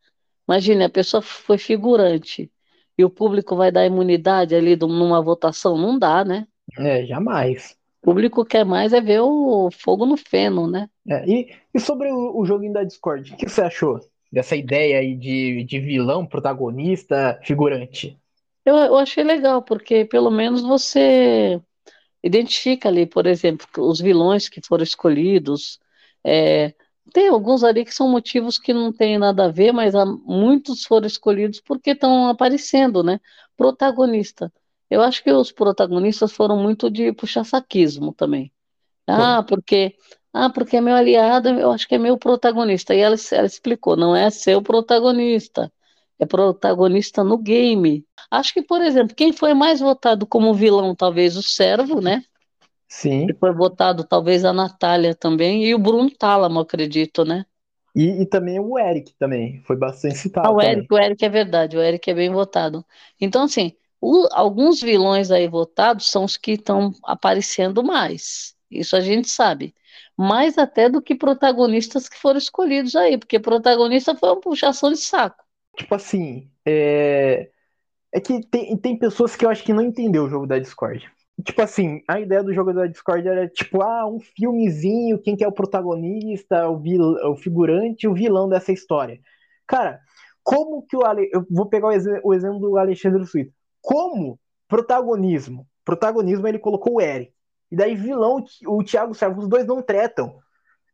Imagine, 0.48 0.86
a 0.86 0.89
pessoa 0.89 1.22
foi 1.22 1.58
figurante 1.58 2.51
e 2.98 3.06
o 3.06 3.10
público 3.10 3.56
vai 3.56 3.72
dar 3.72 3.86
imunidade 3.86 4.56
ali 4.56 4.75
numa 4.77 5.22
votação, 5.22 5.77
não 5.77 6.00
dá, 6.00 6.25
né? 6.25 6.48
É, 6.77 7.06
jamais. 7.06 7.79
O 8.01 8.06
público 8.06 8.46
quer 8.46 8.65
mais 8.65 8.94
é 8.94 9.01
ver 9.01 9.22
o 9.22 9.70
fogo 9.72 10.06
no 10.06 10.15
feno, 10.18 10.68
né? 10.70 10.89
É, 11.08 11.27
e, 11.27 11.56
e 11.74 11.79
sobre 11.79 12.12
o, 12.12 12.38
o 12.39 12.46
joguinho 12.46 12.74
da 12.74 12.84
Discord, 12.84 13.34
o 13.34 13.38
que 13.38 13.48
você 13.50 13.62
achou 13.62 14.00
dessa 14.32 14.56
ideia 14.56 15.00
aí 15.00 15.15
de, 15.15 15.63
de 15.63 15.79
vilão, 15.79 16.25
protagonista, 16.25 17.39
figurante? 17.44 18.18
Eu, 18.65 18.75
eu 18.77 18.98
achei 18.98 19.24
legal, 19.24 19.62
porque 19.62 20.06
pelo 20.06 20.29
menos 20.29 20.62
você 20.62 21.62
identifica 22.24 22.89
ali, 22.89 23.06
por 23.06 23.25
exemplo, 23.27 23.68
os 23.77 24.00
vilões 24.00 24.50
que 24.50 24.62
foram 24.65 24.84
escolhidos. 24.84 25.79
É, 26.24 26.74
tem 27.13 27.29
alguns 27.29 27.63
ali 27.63 27.86
que 27.86 27.94
são 27.94 28.10
motivos 28.10 28.58
que 28.60 28.74
não 28.74 28.94
tem 28.94 29.18
nada 29.18 29.46
a 29.46 29.51
ver, 29.51 29.72
mas 29.72 29.96
há, 29.96 30.06
muitos 30.06 30.84
foram 30.86 31.08
escolhidos 31.08 31.60
porque 31.62 31.91
estão 31.91 32.27
aparecendo, 32.29 33.03
né? 33.03 33.20
Protagonista. 33.58 34.51
Eu 34.89 35.01
acho 35.01 35.24
que 35.24 35.31
os 35.31 35.51
protagonistas 35.51 36.31
foram 36.31 36.58
muito 36.58 36.89
de 36.89 37.12
puxa-saquismo 37.13 38.13
também. 38.13 38.51
Ah, 39.08 39.43
porque 39.43 39.96
ah, 40.34 40.50
porque 40.50 40.77
é 40.77 40.81
meu 40.81 40.96
aliado, 40.96 41.50
eu 41.50 41.72
acho 41.72 41.88
que 41.88 41.96
é 41.96 41.98
meu 41.98 42.17
protagonista. 42.17 42.93
E 42.93 43.00
ela, 43.00 43.15
ela 43.31 43.48
explicou, 43.48 43.96
não 43.96 44.15
é 44.15 44.29
seu 44.29 44.62
protagonista, 44.62 45.72
é 46.19 46.25
protagonista 46.25 47.24
no 47.24 47.38
game. 47.38 48.05
Acho 48.29 48.53
que, 48.53 48.62
por 48.62 48.81
exemplo, 48.81 49.15
quem 49.15 49.34
foi 49.34 49.53
mais 49.53 49.79
votado 49.79 50.27
como 50.27 50.53
vilão, 50.53 50.96
talvez 50.96 51.36
o 51.36 51.41
Servo, 51.41 52.00
né? 52.00 52.24
Sim. 52.88 53.27
E 53.29 53.34
foi 53.34 53.53
votado 53.53 54.03
talvez 54.03 54.46
a 54.46 54.53
Natália 54.53 55.15
também, 55.15 55.65
e 55.65 55.74
o 55.74 55.79
Bruno 55.79 56.10
Tálamo, 56.12 56.60
acredito, 56.60 57.25
né? 57.25 57.46
E, 57.96 58.22
e, 58.22 58.25
também 58.25 58.60
o 58.60 58.77
Eric 58.77 59.13
também, 59.17 59.62
foi 59.63 59.75
bastante 59.75 60.15
citado. 60.15 60.48
Ah, 60.48 60.51
o 60.51 60.62
Eric, 60.62 60.93
o 60.93 60.98
Eric 60.98 61.25
é 61.25 61.29
verdade, 61.29 61.75
o 61.75 61.81
Eric 61.81 62.10
é 62.10 62.13
bem 62.13 62.29
votado. 62.31 62.86
Então, 63.19 63.43
assim, 63.43 63.74
o, 64.01 64.27
alguns 64.32 64.82
vilões 64.82 65.32
aí 65.32 65.48
votados 65.48 66.10
são 66.10 66.24
os 66.24 66.38
que 66.38 66.51
estão 66.51 66.91
aparecendo 67.03 67.84
mais. 67.84 68.56
Isso 68.72 68.96
a 68.96 69.01
gente 69.01 69.29
sabe. 69.29 69.74
Mais 70.18 70.58
até 70.58 70.89
do 70.89 71.01
que 71.01 71.15
protagonistas 71.15 72.08
que 72.08 72.18
foram 72.18 72.38
escolhidos 72.38 72.96
aí, 72.96 73.18
porque 73.18 73.39
protagonista 73.39 74.15
foi 74.15 74.29
uma 74.29 74.39
puxação 74.39 74.91
de 74.91 74.98
saco. 74.98 75.44
Tipo 75.75 75.96
assim, 75.96 76.50
é, 76.65 77.50
é 78.12 78.20
que 78.20 78.46
tem, 78.48 78.77
tem 78.77 78.98
pessoas 78.98 79.36
que 79.36 79.46
eu 79.46 79.50
acho 79.50 79.63
que 79.63 79.74
não 79.74 79.82
entendeu 79.82 80.25
o 80.25 80.29
jogo 80.29 80.46
da 80.46 80.60
Discord. 80.60 81.10
Tipo 81.44 81.62
assim, 81.62 82.01
a 82.08 82.20
ideia 82.20 82.44
do 82.44 82.53
jogo 82.53 82.74
da 82.74 82.86
Discord 82.86 83.25
era 83.27 83.48
tipo, 83.48 83.82
ah, 83.82 84.06
um 84.06 84.20
filmezinho, 84.20 85.22
quem 85.22 85.38
que 85.38 85.44
é 85.44 85.48
o 85.48 85.53
protagonista, 85.53 86.68
o, 86.68 86.77
vil, 86.77 87.01
o 87.01 87.36
figurante 87.38 88.08
o 88.08 88.13
vilão 88.13 88.50
dessa 88.50 88.74
história. 88.74 89.20
Cara, 89.65 90.01
como 90.44 90.86
que 90.86 90.98
o 90.98 91.06
Ale... 91.06 91.29
Eu 91.32 91.46
vou 91.50 91.68
pegar 91.68 91.88
o, 91.88 91.91
ex... 91.91 92.03
o 92.24 92.34
exemplo 92.34 92.60
do 92.60 92.77
Alexandre 92.77 93.25
Suíta. 93.25 93.53
Como 93.82 94.40
protagonismo? 94.68 95.68
Protagonismo 95.84 96.48
ele 96.48 96.60
colocou 96.60 96.96
o 96.96 97.02
Eric. 97.02 97.34
E 97.72 97.76
daí 97.76 97.96
vilão, 97.96 98.44
o 98.68 98.84
Thiago 98.84 99.14
Servo, 99.14 99.42
os 99.42 99.48
dois 99.48 99.66
não 99.66 99.82
tretam. 99.82 100.40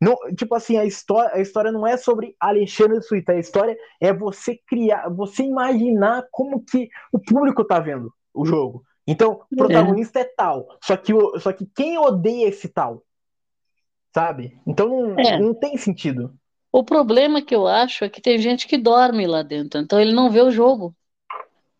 Não, 0.02 0.16
tipo 0.36 0.54
assim, 0.56 0.78
a 0.78 0.86
história, 0.86 1.32
a 1.34 1.40
história 1.40 1.72
não 1.72 1.88
é 1.88 1.96
sobre 1.96 2.36
Alexandre 2.40 3.02
Suíta, 3.02 3.32
a 3.32 3.40
história 3.40 3.78
é 4.02 4.14
você 4.14 4.60
criar, 4.68 5.10
você 5.10 5.44
imaginar 5.44 6.28
como 6.32 6.64
que 6.64 6.90
o 7.14 7.20
público 7.20 7.64
tá 7.64 7.80
vendo 7.80 8.14
o 8.34 8.46
jogo. 8.46 8.84
Então, 9.08 9.42
o 9.52 9.56
protagonista 9.56 10.20
é, 10.20 10.24
é 10.24 10.34
tal, 10.36 10.68
só 10.84 10.98
que, 10.98 11.14
só 11.40 11.54
que 11.54 11.66
quem 11.76 11.98
odeia 11.98 12.48
esse 12.48 12.68
tal? 12.68 13.04
Sabe? 14.14 14.60
Então 14.66 14.88
não, 14.90 15.20
é. 15.20 15.40
não 15.40 15.54
tem 15.54 15.78
sentido. 15.78 16.34
O 16.72 16.84
problema 16.84 17.42
que 17.42 17.56
eu 17.56 17.68
acho 17.68 18.04
é 18.04 18.10
que 18.10 18.22
tem 18.22 18.38
gente 18.38 18.68
que 18.68 18.78
dorme 18.78 19.26
lá 19.28 19.44
dentro, 19.44 19.80
então 19.80 20.00
ele 20.00 20.14
não 20.14 20.30
vê 20.30 20.42
o 20.42 20.52
jogo. 20.52 20.96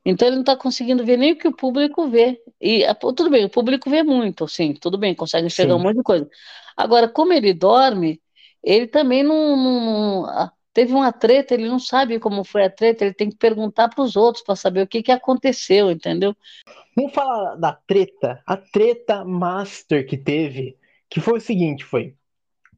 Então 0.06 0.28
ele 0.28 0.36
não 0.36 0.44
está 0.44 0.56
conseguindo 0.56 1.04
ver 1.04 1.18
nem 1.18 1.32
o 1.32 1.38
que 1.38 1.48
o 1.48 1.56
público 1.56 2.08
vê. 2.08 2.40
E 2.62 2.84
tudo 3.00 3.30
bem, 3.30 3.46
o 3.46 3.50
público 3.50 3.90
vê 3.90 4.04
muito, 4.04 4.48
sim, 4.48 4.74
tudo 4.74 4.98
bem, 4.98 5.16
consegue 5.16 5.48
enxergar 5.48 5.74
sim. 5.74 5.80
um 5.80 5.84
monte 5.84 5.98
de 5.98 6.04
coisa. 6.04 6.30
Agora, 6.78 7.10
como 7.10 7.34
ele 7.34 7.54
dorme, 7.54 8.22
ele 8.64 8.88
também 8.88 9.24
não, 9.24 9.58
não, 9.58 10.52
teve 10.72 10.94
uma 10.94 11.12
treta, 11.12 11.54
ele 11.54 11.68
não 11.68 11.80
sabe 11.80 12.20
como 12.20 12.44
foi 12.44 12.66
a 12.66 12.70
treta, 12.70 13.04
ele 13.04 13.14
tem 13.14 13.30
que 13.30 13.38
perguntar 13.38 13.90
para 13.90 14.04
os 14.04 14.16
outros 14.16 14.44
para 14.44 14.56
saber 14.56 14.82
o 14.82 14.88
que, 14.88 15.02
que 15.02 15.12
aconteceu, 15.12 15.90
entendeu? 15.90 16.36
Vamos 16.96 17.14
falar 17.14 17.56
da 17.56 17.74
treta, 17.74 18.44
a 18.46 18.58
treta 18.58 19.26
master 19.26 20.08
que 20.08 20.18
teve, 20.18 20.78
que 21.10 21.20
foi 21.20 21.38
o 21.40 21.42
seguinte, 21.42 21.84
foi 21.84 22.16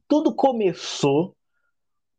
tudo 0.06 0.34
começou 0.34 1.36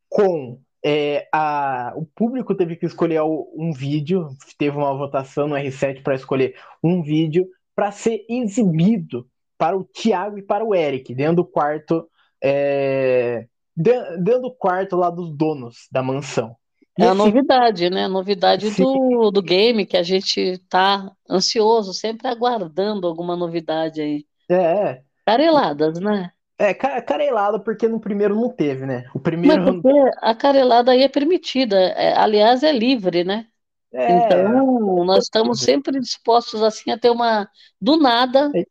com 0.07 0.61
é, 0.83 1.27
a, 1.33 1.93
o 1.95 2.05
público 2.05 2.55
teve 2.55 2.75
que 2.75 2.85
escolher 2.85 3.21
um 3.21 3.71
vídeo, 3.73 4.29
teve 4.57 4.77
uma 4.77 4.95
votação 4.95 5.47
no 5.47 5.55
R7 5.55 6.01
para 6.01 6.15
escolher 6.15 6.55
um 6.83 7.01
vídeo 7.01 7.47
para 7.75 7.91
ser 7.91 8.25
exibido 8.29 9.27
para 9.57 9.77
o 9.77 9.83
Thiago 9.83 10.37
e 10.37 10.41
para 10.41 10.63
o 10.63 10.73
Eric, 10.73 11.13
dentro 11.13 11.37
do 11.37 11.45
quarto, 11.45 12.07
é, 12.41 13.45
dentro 13.75 14.41
do 14.41 14.51
quarto 14.51 14.95
lá 14.95 15.09
dos 15.09 15.35
donos 15.35 15.87
da 15.91 16.01
mansão. 16.01 16.55
É 16.97 17.07
a 17.07 17.13
novidade, 17.13 17.89
né? 17.89 18.05
A 18.05 18.09
novidade 18.09 18.71
do, 18.71 19.31
do 19.31 19.41
game 19.41 19.85
que 19.85 19.95
a 19.95 20.03
gente 20.03 20.57
tá 20.69 21.09
ansioso, 21.29 21.93
sempre 21.93 22.27
aguardando 22.27 23.07
alguma 23.07 23.37
novidade 23.37 24.01
aí. 24.01 24.25
É. 24.49 24.55
é. 24.55 25.01
Careladas, 25.25 25.99
né? 25.99 26.31
É, 26.61 26.73
carelada 26.73 27.57
porque 27.57 27.87
no 27.87 28.01
primeiro 28.01 28.35
não 28.35 28.49
teve, 28.49 28.85
né? 28.85 29.05
O 29.15 29.19
primeiro. 29.19 29.63
Mas 29.63 29.81
porque 29.81 30.11
a 30.21 30.35
carelada 30.35 30.91
aí 30.91 31.03
é 31.03 31.07
permitida, 31.07 31.77
é, 31.77 32.17
aliás, 32.17 32.63
é 32.63 32.71
livre, 32.73 33.23
né? 33.23 33.47
É, 33.93 34.17
então, 34.17 35.05
nós 35.05 35.23
estamos 35.23 35.61
sempre 35.61 35.97
dispostos 36.01 36.61
assim 36.61 36.91
a 36.91 36.97
ter 36.97 37.09
uma, 37.09 37.49
do 37.81 37.97
nada, 37.97 38.51
é. 38.53 38.65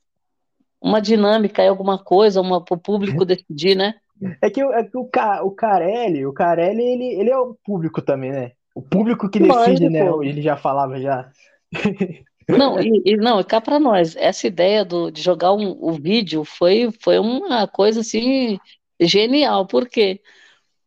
uma 0.80 1.00
dinâmica 1.00 1.62
aí, 1.62 1.68
alguma 1.68 1.98
coisa, 1.98 2.42
uma 2.42 2.62
para 2.62 2.76
o 2.76 2.80
público 2.80 3.24
decidir, 3.26 3.74
né? 3.74 3.94
É 4.42 4.50
que, 4.50 4.60
é 4.60 4.84
que 4.84 4.98
o, 4.98 5.08
o 5.44 5.50
Carelli, 5.52 6.26
o 6.26 6.32
Carelli, 6.32 6.82
ele, 6.82 7.20
ele 7.20 7.30
é 7.30 7.38
o 7.38 7.56
público 7.64 8.02
também, 8.02 8.32
né? 8.32 8.52
O 8.74 8.82
público 8.82 9.30
que 9.30 9.40
decide, 9.40 9.88
né? 9.88 10.06
Ele 10.22 10.42
já 10.42 10.58
falava 10.58 11.00
já. 11.00 11.30
Não, 12.48 12.80
e, 12.80 13.02
e 13.04 13.16
não, 13.16 13.42
cá 13.44 13.60
para 13.60 13.78
nós, 13.78 14.16
essa 14.16 14.46
ideia 14.46 14.84
do, 14.84 15.10
de 15.10 15.20
jogar 15.20 15.52
um, 15.52 15.76
o 15.80 15.92
vídeo 15.92 16.44
foi, 16.44 16.90
foi 17.00 17.18
uma 17.18 17.66
coisa 17.68 18.00
assim 18.00 18.58
genial. 18.98 19.66
Por 19.66 19.86
quê? 19.86 20.20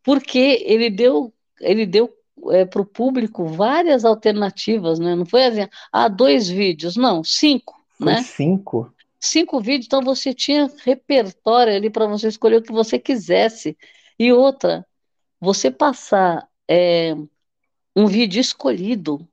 Porque 0.03 0.63
ele 0.65 0.89
deu, 0.89 1.31
ele 1.59 1.85
deu 1.85 2.11
é, 2.49 2.65
para 2.65 2.81
o 2.81 2.85
público 2.85 3.45
várias 3.45 4.03
alternativas, 4.03 4.97
né? 4.97 5.15
Não 5.15 5.25
foi 5.25 5.45
assim, 5.45 5.67
ah, 5.91 6.07
dois 6.07 6.49
vídeos, 6.49 6.95
não, 6.95 7.23
cinco, 7.23 7.75
foi 7.97 8.07
né? 8.07 8.23
Cinco. 8.23 8.91
Cinco 9.19 9.59
vídeos, 9.61 9.85
então 9.85 10.01
você 10.01 10.33
tinha 10.33 10.67
repertório 10.83 11.75
ali 11.75 11.91
para 11.91 12.07
você 12.07 12.27
escolher 12.27 12.57
o 12.57 12.63
que 12.63 12.71
você 12.71 12.97
quisesse. 12.97 13.77
E 14.17 14.33
outra, 14.33 14.83
você 15.39 15.69
passar 15.69 16.47
é, 16.67 17.15
um 17.95 18.07
vídeo 18.07 18.41
escolhido 18.41 19.27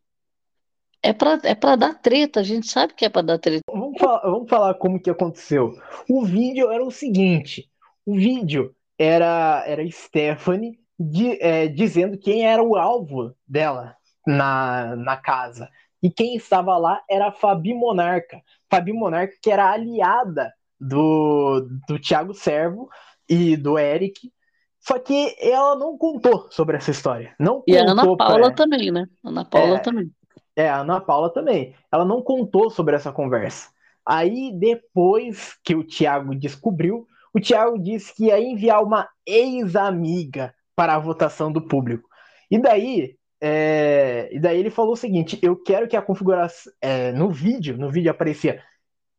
é 1.03 1.13
para 1.13 1.41
é 1.45 1.55
pra 1.55 1.77
dar 1.77 1.95
treta, 1.95 2.41
a 2.41 2.43
gente 2.43 2.67
sabe 2.67 2.95
que 2.95 3.05
é 3.05 3.09
para 3.09 3.23
dar 3.23 3.39
treta. 3.39 3.63
Vamos 3.71 3.99
falar, 3.99 4.21
vamos 4.21 4.49
falar 4.49 4.75
como 4.75 5.01
que 5.01 5.11
aconteceu. 5.11 5.75
O 6.09 6.25
vídeo 6.25 6.71
era 6.71 6.85
o 6.85 6.91
seguinte: 6.91 7.71
o 8.05 8.15
vídeo 8.15 8.75
era, 8.99 9.63
era 9.67 9.89
Stephanie 9.91 10.79
de, 10.99 11.41
é, 11.41 11.69
dizendo 11.69 12.19
quem 12.19 12.47
era 12.47 12.63
o 12.63 12.77
alvo 12.77 13.35
dela 13.47 13.97
na, 14.27 14.97
na 14.97 15.17
casa. 15.17 15.69
E 16.03 16.11
quem 16.11 16.37
estava 16.37 16.77
lá 16.77 17.03
era 17.09 17.29
a 17.29 17.33
Fabi 17.33 17.75
Monarca. 17.75 18.41
Fabi 18.71 18.93
Monarca, 18.93 19.35
que 19.43 19.51
era 19.51 19.71
aliada 19.71 20.53
do, 20.79 21.69
do 21.89 21.99
Thiago 21.99 22.35
Servo 22.35 22.89
e 23.29 23.57
do 23.57 23.79
Eric. 23.79 24.33
Só 24.81 24.99
que 24.99 25.37
ela 25.41 25.77
não 25.77 25.99
contou 25.99 26.49
sobre 26.51 26.77
essa 26.77 26.91
história. 26.91 27.35
Não 27.39 27.63
e 27.67 27.77
a 27.77 27.83
Ana 27.83 28.17
Paula 28.17 28.55
também, 28.55 28.91
né? 28.91 29.07
Ana 29.25 29.45
Paula 29.45 29.77
é, 29.77 29.81
também. 29.81 30.11
É, 30.59 30.69
a 30.69 30.79
Ana 30.79 31.01
Paula 31.01 31.33
também. 31.33 31.73
Ela 31.93 32.05
não 32.05 32.21
contou 32.21 32.69
sobre 32.69 32.97
essa 32.97 33.13
conversa. 33.13 33.71
Aí, 34.05 34.53
depois 34.59 35.57
que 35.63 35.77
o 35.77 35.85
Thiago 35.85 36.35
descobriu, 36.35 37.07
o 37.33 37.39
Thiago 37.39 37.79
disse 37.79 38.13
que 38.13 38.25
ia 38.25 38.41
enviar 38.41 38.83
uma 38.83 39.09
ex-amiga 39.25 40.53
para 40.75 40.97
a 40.97 40.99
votação 40.99 41.53
do 41.53 41.63
público. 41.63 42.09
E 42.51 42.59
daí, 42.59 43.17
é... 43.41 44.29
e 44.33 44.41
daí 44.41 44.59
ele 44.59 44.71
falou 44.71 44.95
o 44.95 44.97
seguinte: 44.97 45.39
eu 45.41 45.55
quero 45.55 45.87
que 45.87 45.97
a 45.97 46.03
configuração. 46.03 46.73
É, 46.81 47.13
no 47.13 47.31
vídeo, 47.31 47.79
no 47.79 47.89
vídeo 47.89 48.11
aparecia 48.11 48.61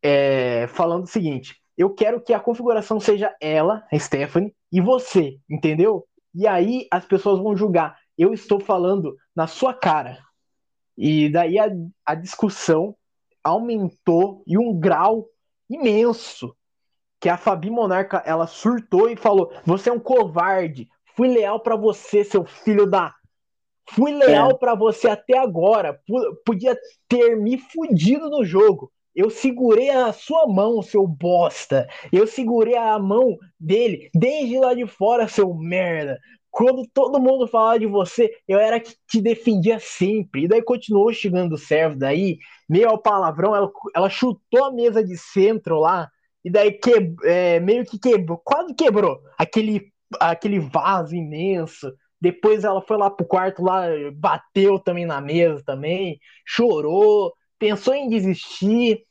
é, 0.03 0.67
falando 0.67 1.05
o 1.05 1.07
seguinte: 1.07 1.55
eu 1.77 1.89
quero 1.93 2.19
que 2.19 2.33
a 2.33 2.39
configuração 2.39 2.99
seja 2.99 3.33
ela, 3.39 3.85
a 3.89 3.97
Stephanie, 3.97 4.53
e 4.69 4.81
você, 4.81 5.37
entendeu? 5.49 6.05
E 6.35 6.45
aí 6.45 6.85
as 6.91 7.05
pessoas 7.05 7.39
vão 7.39 7.55
julgar. 7.55 7.97
Eu 8.17 8.33
estou 8.33 8.59
falando 8.59 9.15
na 9.33 9.47
sua 9.47 9.73
cara. 9.73 10.17
E 11.01 11.29
daí 11.29 11.57
a, 11.57 11.69
a 12.05 12.13
discussão 12.13 12.93
aumentou 13.41 14.43
em 14.45 14.57
um 14.57 14.77
grau 14.77 15.29
imenso. 15.69 16.53
Que 17.21 17.29
a 17.29 17.37
Fabi 17.37 17.69
Monarca 17.69 18.21
ela 18.25 18.45
surtou 18.45 19.09
e 19.09 19.15
falou: 19.15 19.53
Você 19.65 19.89
é 19.89 19.93
um 19.93 19.99
covarde. 19.99 20.89
Fui 21.15 21.29
leal 21.29 21.61
para 21.61 21.77
você, 21.77 22.25
seu 22.25 22.43
filho 22.43 22.85
da. 22.85 23.15
Fui 23.91 24.11
leal 24.11 24.51
é. 24.51 24.53
para 24.55 24.75
você 24.75 25.07
até 25.07 25.37
agora. 25.37 25.93
P 25.93 26.13
podia 26.45 26.77
ter 27.07 27.37
me 27.37 27.57
fudido 27.57 28.29
no 28.29 28.43
jogo. 28.43 28.91
Eu 29.19 29.29
segurei 29.29 29.89
a 29.89 30.13
sua 30.13 30.47
mão, 30.47 30.81
seu 30.81 31.05
bosta. 31.05 31.85
Eu 32.09 32.25
segurei 32.25 32.77
a 32.77 32.97
mão 32.97 33.37
dele 33.59 34.09
desde 34.15 34.57
lá 34.57 34.73
de 34.73 34.87
fora, 34.87 35.27
seu 35.27 35.53
merda. 35.53 36.17
quando 36.49 36.87
todo 36.93 37.19
mundo 37.19 37.45
falava 37.45 37.77
de 37.77 37.85
você, 37.85 38.31
eu 38.47 38.57
era 38.57 38.79
que 38.79 38.95
te 39.05 39.21
defendia 39.21 39.77
sempre. 39.77 40.45
E 40.45 40.47
daí 40.47 40.61
continuou 40.61 41.11
chegando 41.11 41.53
o 41.55 41.57
servo 41.57 41.97
daí, 41.97 42.37
meio 42.67 42.87
ao 42.87 42.97
palavrão, 42.97 43.53
ela, 43.53 43.69
ela 43.93 44.09
chutou 44.09 44.63
a 44.63 44.71
mesa 44.71 45.03
de 45.03 45.17
centro 45.17 45.79
lá, 45.79 46.09
e 46.43 46.49
daí 46.49 46.71
que, 46.71 47.13
é, 47.25 47.59
meio 47.59 47.85
que 47.85 47.99
quebrou, 47.99 48.37
quase 48.37 48.73
quebrou 48.73 49.19
aquele, 49.37 49.91
aquele 50.17 50.59
vaso 50.59 51.13
imenso. 51.13 51.91
Depois 52.21 52.63
ela 52.63 52.81
foi 52.81 52.97
lá 52.97 53.09
pro 53.09 53.27
quarto 53.27 53.61
lá, 53.61 53.83
bateu 54.15 54.79
também 54.79 55.05
na 55.05 55.19
mesa 55.19 55.61
também, 55.65 56.19
chorou, 56.45 57.33
pensou 57.59 57.93
em 57.93 58.07
desistir. 58.07 59.05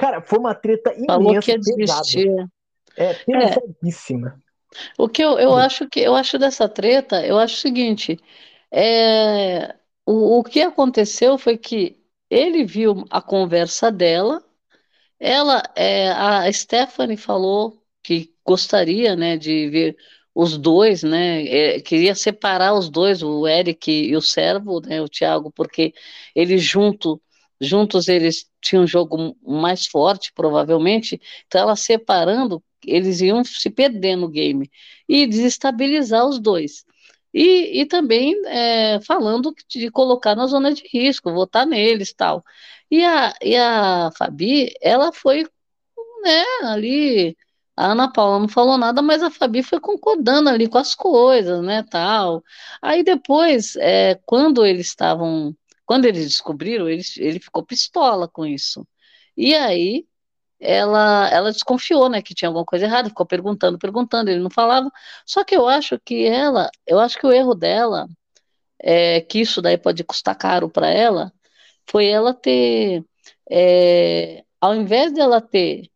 Cara, 0.00 0.22
foi 0.22 0.38
uma 0.38 0.54
treta 0.54 0.92
imensa. 0.94 1.06
Falou 1.06 1.40
que 1.40 1.50
ia 1.50 1.58
desistir. 1.58 2.48
É, 2.96 3.14
pesadíssima. 3.14 4.28
É. 4.28 4.50
O 4.96 5.08
que 5.08 5.22
eu, 5.22 5.38
eu 5.38 5.54
acho 5.54 5.88
que 5.88 6.00
eu 6.00 6.14
acho 6.14 6.38
dessa 6.38 6.68
treta, 6.68 7.24
eu 7.26 7.38
acho 7.38 7.54
o 7.56 7.58
seguinte, 7.58 8.18
é, 8.70 9.74
o, 10.06 10.38
o 10.38 10.44
que 10.44 10.62
aconteceu 10.62 11.36
foi 11.36 11.58
que 11.58 11.98
ele 12.30 12.64
viu 12.64 13.04
a 13.10 13.20
conversa 13.20 13.90
dela, 13.90 14.42
ela, 15.18 15.62
é, 15.76 16.10
a 16.10 16.50
Stephanie 16.52 17.16
falou 17.16 17.82
que 18.02 18.32
gostaria, 18.46 19.14
né, 19.16 19.36
de 19.36 19.68
ver 19.68 19.96
os 20.34 20.56
dois, 20.56 21.02
né, 21.02 21.44
é, 21.46 21.80
queria 21.80 22.14
separar 22.14 22.74
os 22.74 22.88
dois, 22.88 23.22
o 23.22 23.46
Eric 23.46 23.90
e 23.90 24.16
o 24.16 24.22
Servo, 24.22 24.80
né, 24.80 25.02
o 25.02 25.08
Thiago, 25.08 25.50
porque 25.52 25.92
eles 26.34 26.62
junto, 26.62 27.20
juntos 27.60 28.08
eles 28.08 28.50
tinham 28.60 28.84
um 28.84 28.86
jogo 28.86 29.36
mais 29.42 29.86
forte, 29.86 30.32
provavelmente, 30.34 31.20
então 31.46 31.60
ela 31.60 31.76
separando 31.76 32.62
eles 32.86 33.20
iam 33.20 33.44
se 33.44 33.70
perder 33.70 34.16
no 34.16 34.28
game 34.28 34.70
e 35.08 35.26
desestabilizar 35.26 36.26
os 36.26 36.38
dois. 36.38 36.84
E, 37.32 37.80
e 37.82 37.86
também 37.86 38.34
é, 38.46 39.00
falando 39.02 39.54
de 39.68 39.90
colocar 39.90 40.34
na 40.34 40.46
zona 40.46 40.72
de 40.72 40.82
risco, 40.92 41.32
votar 41.32 41.66
neles 41.66 42.12
tal. 42.12 42.44
E 42.90 43.04
a, 43.04 43.32
e 43.42 43.56
a 43.56 44.10
Fabi, 44.16 44.72
ela 44.80 45.12
foi, 45.12 45.44
né, 46.22 46.44
ali. 46.62 47.36
A 47.76 47.92
Ana 47.92 48.12
Paula 48.12 48.38
não 48.40 48.48
falou 48.48 48.76
nada, 48.76 49.00
mas 49.00 49.22
a 49.22 49.30
Fabi 49.30 49.62
foi 49.62 49.80
concordando 49.80 50.50
ali 50.50 50.68
com 50.68 50.76
as 50.78 50.94
coisas, 50.94 51.62
né, 51.64 51.82
tal. 51.90 52.42
Aí 52.82 53.02
depois, 53.02 53.76
é, 53.76 54.16
quando 54.26 54.66
eles 54.66 54.88
estavam, 54.88 55.56
quando 55.90 56.04
eles 56.04 56.24
descobriram, 56.28 56.88
ele, 56.88 57.02
ele 57.18 57.40
ficou 57.40 57.64
pistola 57.66 58.28
com 58.28 58.46
isso. 58.46 58.86
E 59.36 59.56
aí 59.56 60.06
ela, 60.60 61.28
ela 61.30 61.50
desconfiou, 61.50 62.08
né, 62.08 62.22
que 62.22 62.32
tinha 62.32 62.48
alguma 62.48 62.64
coisa 62.64 62.84
errada, 62.86 63.08
ficou 63.08 63.26
perguntando, 63.26 63.76
perguntando, 63.76 64.30
ele 64.30 64.38
não 64.38 64.50
falava. 64.50 64.88
Só 65.26 65.42
que 65.42 65.56
eu 65.56 65.66
acho 65.68 65.98
que 65.98 66.26
ela, 66.26 66.70
eu 66.86 67.00
acho 67.00 67.18
que 67.18 67.26
o 67.26 67.32
erro 67.32 67.56
dela, 67.56 68.08
é, 68.78 69.20
que 69.22 69.40
isso 69.40 69.60
daí 69.60 69.76
pode 69.76 70.04
custar 70.04 70.36
caro 70.38 70.70
para 70.70 70.88
ela, 70.88 71.32
foi 71.90 72.06
ela 72.06 72.32
ter, 72.32 73.04
é, 73.50 74.44
ao 74.60 74.76
invés 74.76 75.12
dela 75.12 75.40
ter 75.40 75.90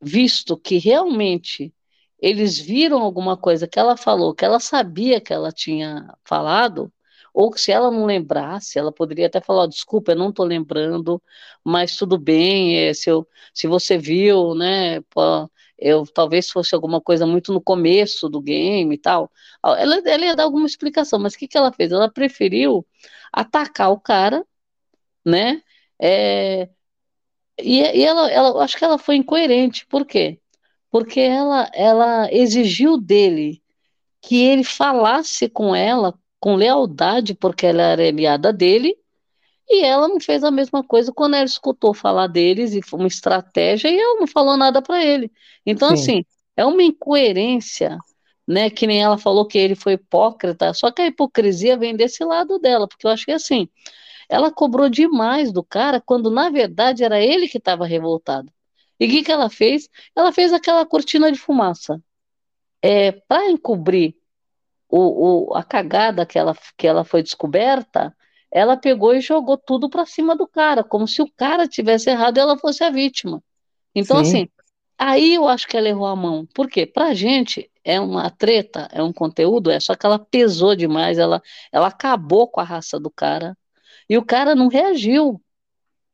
visto 0.00 0.56
que 0.56 0.78
realmente 0.78 1.74
eles 2.20 2.56
viram 2.58 3.02
alguma 3.02 3.36
coisa 3.36 3.66
que 3.66 3.80
ela 3.80 3.96
falou, 3.96 4.32
que 4.32 4.44
ela 4.44 4.60
sabia 4.60 5.20
que 5.20 5.32
ela 5.32 5.50
tinha 5.50 6.16
falado, 6.24 6.92
ou 7.34 7.56
se 7.56 7.72
ela 7.72 7.90
não 7.90 8.06
lembrasse, 8.06 8.78
ela 8.78 8.92
poderia 8.92 9.26
até 9.26 9.40
falar, 9.40 9.66
desculpa, 9.66 10.12
eu 10.12 10.16
não 10.16 10.30
estou 10.30 10.46
lembrando, 10.46 11.20
mas 11.64 11.96
tudo 11.96 12.16
bem, 12.16 12.78
é, 12.78 12.94
se, 12.94 13.10
eu, 13.10 13.26
se 13.52 13.66
você 13.66 13.98
viu, 13.98 14.54
né, 14.54 15.00
eu 15.78 16.06
talvez 16.06 16.48
fosse 16.50 16.74
alguma 16.74 17.00
coisa 17.00 17.26
muito 17.26 17.52
no 17.52 17.60
começo 17.60 18.28
do 18.28 18.40
game 18.40 18.94
e 18.94 18.98
tal. 18.98 19.30
Ela, 19.64 19.96
ela 20.06 20.24
ia 20.24 20.36
dar 20.36 20.44
alguma 20.44 20.66
explicação, 20.66 21.18
mas 21.18 21.34
o 21.34 21.38
que, 21.38 21.48
que 21.48 21.58
ela 21.58 21.72
fez? 21.72 21.90
Ela 21.92 22.10
preferiu 22.10 22.86
atacar 23.32 23.90
o 23.90 24.00
cara, 24.00 24.46
né? 25.24 25.62
É, 26.00 26.68
e, 27.60 27.80
e 27.80 28.04
ela, 28.04 28.30
ela, 28.30 28.64
acho 28.64 28.76
que 28.78 28.84
ela 28.84 28.98
foi 28.98 29.16
incoerente. 29.16 29.86
Por 29.86 30.06
quê? 30.06 30.40
Porque 30.90 31.20
ela, 31.20 31.70
ela 31.74 32.32
exigiu 32.32 32.98
dele 32.98 33.62
que 34.22 34.42
ele 34.44 34.64
falasse 34.64 35.48
com 35.48 35.74
ela 35.74 36.18
com 36.44 36.56
lealdade, 36.56 37.32
porque 37.32 37.64
ela 37.64 37.82
era 37.84 38.06
aliada 38.06 38.52
dele, 38.52 38.94
e 39.66 39.82
ela 39.82 40.06
não 40.06 40.20
fez 40.20 40.44
a 40.44 40.50
mesma 40.50 40.84
coisa 40.84 41.10
quando 41.10 41.36
ela 41.36 41.44
escutou 41.46 41.94
falar 41.94 42.26
deles 42.26 42.74
e 42.74 42.82
foi 42.82 42.98
uma 42.98 43.08
estratégia 43.08 43.88
e 43.88 43.98
ela 43.98 44.20
não 44.20 44.26
falou 44.26 44.54
nada 44.54 44.82
para 44.82 45.02
ele. 45.02 45.32
Então, 45.64 45.88
Sim. 45.88 45.94
assim, 45.94 46.24
é 46.54 46.66
uma 46.66 46.82
incoerência, 46.82 47.96
né? 48.46 48.68
Que 48.68 48.86
nem 48.86 49.02
ela 49.02 49.16
falou 49.16 49.46
que 49.46 49.56
ele 49.56 49.74
foi 49.74 49.94
hipócrita, 49.94 50.74
só 50.74 50.90
que 50.90 51.00
a 51.00 51.06
hipocrisia 51.06 51.78
vem 51.78 51.96
desse 51.96 52.22
lado 52.22 52.58
dela, 52.58 52.86
porque 52.86 53.06
eu 53.06 53.10
achei 53.10 53.32
assim, 53.32 53.66
ela 54.28 54.50
cobrou 54.52 54.90
demais 54.90 55.50
do 55.50 55.64
cara, 55.64 55.98
quando 55.98 56.30
na 56.30 56.50
verdade 56.50 57.04
era 57.04 57.18
ele 57.22 57.48
que 57.48 57.56
estava 57.56 57.86
revoltado. 57.86 58.52
E 59.00 59.06
o 59.06 59.08
que, 59.08 59.22
que 59.22 59.32
ela 59.32 59.48
fez? 59.48 59.88
Ela 60.14 60.30
fez 60.30 60.52
aquela 60.52 60.84
cortina 60.84 61.32
de 61.32 61.38
fumaça. 61.38 61.98
É, 62.82 63.12
para 63.12 63.50
encobrir 63.50 64.14
o, 64.96 65.50
o, 65.50 65.54
a 65.56 65.64
cagada 65.64 66.24
que 66.24 66.38
ela, 66.38 66.56
que 66.78 66.86
ela 66.86 67.04
foi 67.04 67.20
descoberta, 67.20 68.16
ela 68.48 68.76
pegou 68.76 69.12
e 69.12 69.20
jogou 69.20 69.58
tudo 69.58 69.90
para 69.90 70.06
cima 70.06 70.36
do 70.36 70.46
cara, 70.46 70.84
como 70.84 71.08
se 71.08 71.20
o 71.20 71.28
cara 71.36 71.66
tivesse 71.66 72.10
errado 72.10 72.36
e 72.36 72.40
ela 72.40 72.56
fosse 72.56 72.84
a 72.84 72.90
vítima. 72.90 73.42
Então, 73.92 74.16
Sim. 74.18 74.22
assim, 74.22 74.48
aí 74.96 75.34
eu 75.34 75.48
acho 75.48 75.66
que 75.66 75.76
ela 75.76 75.88
errou 75.88 76.06
a 76.06 76.14
mão. 76.14 76.46
Por 76.54 76.68
quê? 76.68 76.86
Pra 76.86 77.12
gente 77.12 77.68
é 77.82 77.98
uma 77.98 78.30
treta, 78.30 78.88
é 78.92 79.02
um 79.02 79.12
conteúdo, 79.12 79.68
é 79.68 79.80
só 79.80 79.96
que 79.96 80.06
ela 80.06 80.18
pesou 80.18 80.76
demais, 80.76 81.18
ela, 81.18 81.42
ela 81.72 81.88
acabou 81.88 82.46
com 82.46 82.60
a 82.60 82.64
raça 82.64 83.00
do 83.00 83.10
cara. 83.10 83.58
E 84.08 84.16
o 84.16 84.24
cara 84.24 84.54
não 84.54 84.68
reagiu. 84.68 85.40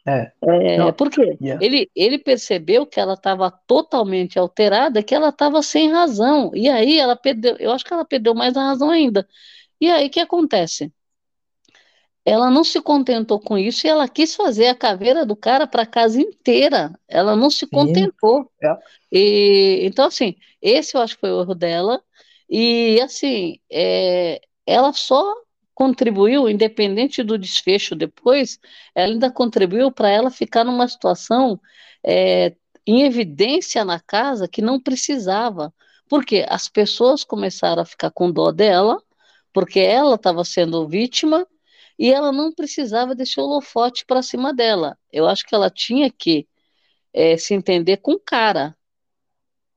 É. 0.06 0.32
é 0.42 0.92
por 0.92 1.10
quê? 1.10 1.36
Yeah. 1.40 1.64
Ele, 1.64 1.90
ele 1.94 2.18
percebeu 2.18 2.86
que 2.86 2.98
ela 2.98 3.14
estava 3.14 3.50
totalmente 3.50 4.38
alterada, 4.38 5.02
que 5.02 5.14
ela 5.14 5.28
estava 5.28 5.62
sem 5.62 5.90
razão. 5.90 6.50
E 6.54 6.68
aí 6.68 6.98
ela 6.98 7.16
perdeu, 7.16 7.56
eu 7.58 7.70
acho 7.70 7.84
que 7.84 7.92
ela 7.92 8.04
perdeu 8.04 8.34
mais 8.34 8.56
a 8.56 8.62
razão 8.62 8.90
ainda. 8.90 9.28
E 9.80 9.90
aí 9.90 10.06
o 10.06 10.10
que 10.10 10.20
acontece? 10.20 10.92
Ela 12.24 12.50
não 12.50 12.62
se 12.62 12.80
contentou 12.82 13.40
com 13.40 13.56
isso 13.56 13.86
e 13.86 13.90
ela 13.90 14.06
quis 14.08 14.36
fazer 14.36 14.66
a 14.66 14.74
caveira 14.74 15.24
do 15.24 15.34
cara 15.34 15.66
para 15.66 15.82
a 15.82 15.86
casa 15.86 16.20
inteira. 16.20 16.92
Ela 17.08 17.34
não 17.34 17.50
se 17.50 17.66
contentou. 17.66 18.50
É. 18.62 18.76
E, 19.10 19.80
então, 19.86 20.06
assim, 20.06 20.36
esse 20.60 20.96
eu 20.96 21.00
acho 21.00 21.14
que 21.14 21.20
foi 21.20 21.32
o 21.32 21.40
erro 21.40 21.54
dela. 21.54 22.02
E, 22.48 23.00
assim, 23.00 23.58
é, 23.70 24.40
ela 24.66 24.92
só 24.92 25.34
contribuiu, 25.80 26.46
independente 26.46 27.22
do 27.22 27.38
desfecho 27.38 27.94
depois, 27.94 28.60
ela 28.94 29.14
ainda 29.14 29.30
contribuiu 29.30 29.90
para 29.90 30.10
ela 30.10 30.30
ficar 30.30 30.62
numa 30.62 30.86
situação 30.86 31.58
é, 32.04 32.54
em 32.86 33.04
evidência 33.04 33.82
na 33.82 33.98
casa 33.98 34.46
que 34.46 34.60
não 34.60 34.78
precisava. 34.78 35.72
Porque 36.06 36.44
as 36.50 36.68
pessoas 36.68 37.24
começaram 37.24 37.80
a 37.80 37.86
ficar 37.86 38.10
com 38.10 38.30
dó 38.30 38.52
dela, 38.52 39.02
porque 39.54 39.80
ela 39.80 40.16
estava 40.16 40.44
sendo 40.44 40.86
vítima 40.86 41.46
e 41.98 42.12
ela 42.12 42.30
não 42.30 42.52
precisava 42.52 43.14
o 43.14 43.40
holofote 43.40 44.04
para 44.04 44.22
cima 44.22 44.52
dela. 44.52 44.98
Eu 45.10 45.26
acho 45.26 45.46
que 45.46 45.54
ela 45.54 45.70
tinha 45.70 46.10
que 46.10 46.46
é, 47.10 47.38
se 47.38 47.54
entender 47.54 47.98
com 47.98 48.12
o 48.12 48.20
cara, 48.20 48.76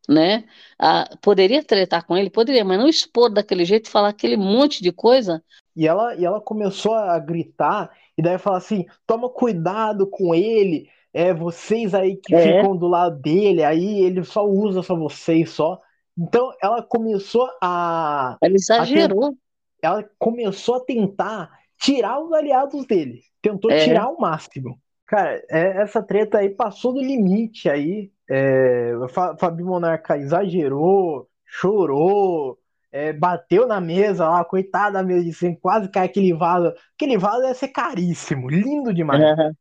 né? 0.10 0.44
Ah, 0.78 1.10
poderia 1.22 1.64
tretar 1.64 2.06
com 2.06 2.18
ele, 2.18 2.30
poderia, 2.30 2.66
mas 2.66 2.78
não 2.78 2.90
expor 2.90 3.30
daquele 3.30 3.64
jeito, 3.64 3.90
falar 3.90 4.10
aquele 4.10 4.36
monte 4.36 4.84
de 4.84 4.92
coisa 4.92 5.42
e 5.76 5.88
ela, 5.88 6.16
e 6.16 6.26
ela 6.26 6.40
começou 6.40 6.94
a 6.94 7.18
gritar, 7.20 7.92
e 8.18 8.22
daí 8.22 8.38
falar 8.38 8.58
assim: 8.58 8.86
toma 9.08 9.30
cuidado 9.30 10.08
com 10.08 10.34
ele, 10.36 10.88
é 11.14 11.34
vocês 11.34 11.94
aí 11.94 12.16
que 12.16 12.34
é. 12.34 12.42
ficam 12.42 12.76
do 12.76 12.88
lado 12.88 13.20
dele, 13.20 13.64
aí 13.64 14.02
ele 14.02 14.24
só 14.24 14.46
usa 14.46 14.82
só 14.82 14.96
vocês 14.96 15.50
só. 15.50 15.80
Então 16.18 16.54
ela 16.62 16.82
começou 16.82 17.50
a. 17.62 18.38
Ela 18.42 18.56
exagerou. 18.56 19.26
A, 19.26 19.88
ela 19.88 20.10
começou 20.18 20.76
a 20.76 20.86
tentar 20.86 21.52
tirar 21.78 22.20
os 22.20 22.32
aliados 22.32 22.86
dele. 22.86 23.22
Tentou 23.42 23.70
é. 23.72 23.84
tirar 23.84 24.10
o 24.10 24.20
máximo. 24.20 24.80
Cara, 25.06 25.44
é, 25.50 25.82
essa 25.82 26.02
treta 26.02 26.40
aí 26.40 26.50
passou 26.50 26.94
do 26.94 27.02
limite 27.02 27.70
aí. 27.70 28.12
É, 28.30 28.94
Fabi 29.38 29.64
Monarca 29.64 30.18
exagerou, 30.18 31.28
chorou, 31.46 32.58
é, 32.94 33.12
bateu 33.12 33.68
na 33.68 33.82
mesa 33.82 34.30
lá, 34.30 34.46
coitada 34.46 34.94
da 34.94 35.04
mesa 35.04 35.26
de 35.26 35.34
sempre, 35.34 35.60
quase 35.60 35.90
cai 35.90 36.06
aquele 36.06 36.32
vaso. 36.32 36.72
Aquele 36.96 37.18
vaso 37.18 37.42
deve 37.42 37.56
ser 37.56 37.70
caríssimo, 37.70 38.48
lindo 38.48 38.94
demais. 38.94 39.20
Uhum. 39.20 39.54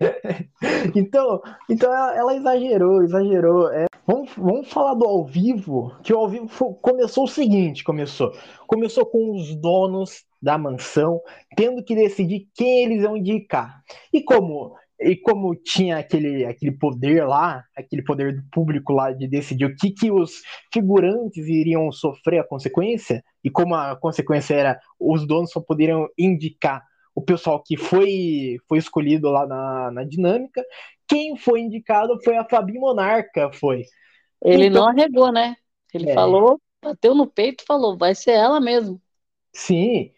então, 0.94 1.42
então 1.68 1.92
ela, 1.92 2.16
ela, 2.16 2.36
exagerou, 2.36 3.02
exagerou. 3.02 3.72
É, 3.72 3.86
vamos, 4.06 4.30
vamos 4.36 4.72
falar 4.72 4.94
do 4.94 5.04
ao 5.04 5.24
vivo, 5.24 5.92
que 6.04 6.14
o 6.14 6.18
ao 6.18 6.28
vivo 6.28 6.46
foi, 6.46 6.72
começou 6.80 7.24
o 7.24 7.28
seguinte, 7.28 7.82
começou. 7.82 8.32
Começou 8.68 9.04
com 9.04 9.32
os 9.32 9.56
donos 9.56 10.24
da 10.40 10.56
mansão 10.56 11.20
tendo 11.56 11.82
que 11.82 11.96
decidir 11.96 12.48
quem 12.54 12.84
eles 12.84 13.02
iam 13.02 13.16
indicar. 13.16 13.82
E 14.12 14.22
como 14.22 14.76
e 15.04 15.16
como 15.16 15.54
tinha 15.54 15.98
aquele, 15.98 16.44
aquele 16.44 16.72
poder 16.72 17.26
lá, 17.26 17.62
aquele 17.76 18.02
poder 18.02 18.34
do 18.34 18.42
público 18.50 18.92
lá 18.92 19.12
de 19.12 19.28
decidir 19.28 19.66
o 19.66 19.76
que, 19.76 19.90
que 19.90 20.10
os 20.10 20.42
figurantes 20.72 21.46
iriam 21.46 21.92
sofrer 21.92 22.40
a 22.40 22.46
consequência, 22.46 23.22
e 23.42 23.50
como 23.50 23.74
a 23.74 23.96
consequência 23.96 24.54
era 24.54 24.80
os 24.98 25.26
donos 25.26 25.50
só 25.50 25.60
poderiam 25.60 26.08
indicar 26.18 26.82
o 27.14 27.22
pessoal 27.22 27.62
que 27.62 27.76
foi, 27.76 28.56
foi 28.68 28.78
escolhido 28.78 29.30
lá 29.30 29.46
na, 29.46 29.90
na 29.92 30.04
dinâmica, 30.04 30.64
quem 31.06 31.36
foi 31.36 31.60
indicado 31.60 32.18
foi 32.24 32.36
a 32.36 32.44
Fabi 32.44 32.78
Monarca, 32.78 33.52
foi. 33.52 33.84
Ele 34.42 34.66
então, 34.66 34.82
não 34.82 34.88
arregou, 34.88 35.30
né? 35.30 35.54
Ele 35.92 36.10
é, 36.10 36.14
falou, 36.14 36.60
bateu 36.82 37.14
no 37.14 37.26
peito 37.26 37.62
e 37.62 37.66
falou, 37.66 37.96
vai 37.96 38.14
ser 38.14 38.32
ela 38.32 38.60
mesmo. 38.60 39.00
Sim, 39.52 40.10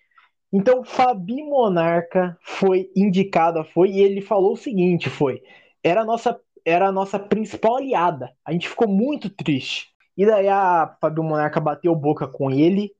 então, 0.57 0.83
Fabi 0.83 1.43
Monarca 1.43 2.39
foi 2.43 2.91
indicada, 2.97 3.63
foi, 3.63 3.91
e 3.91 4.01
ele 4.01 4.23
falou 4.23 4.55
o 4.55 4.57
seguinte, 4.57 5.11
foi, 5.11 5.43
era 5.85 6.01
a 6.01 6.05
nossa, 6.05 6.41
era 6.65 6.89
a 6.89 6.93
nossa 6.93 7.19
principal 7.19 7.77
aliada. 7.77 8.33
A 8.43 8.53
gente 8.53 8.67
ficou 8.67 8.89
muito 8.89 9.29
triste. 9.29 9.89
E 10.17 10.25
daí 10.25 10.49
a 10.49 10.97
Fabi 10.99 11.21
Monarca 11.21 11.61
bateu 11.61 11.95
boca 11.95 12.27
com 12.27 12.51
ele. 12.51 12.91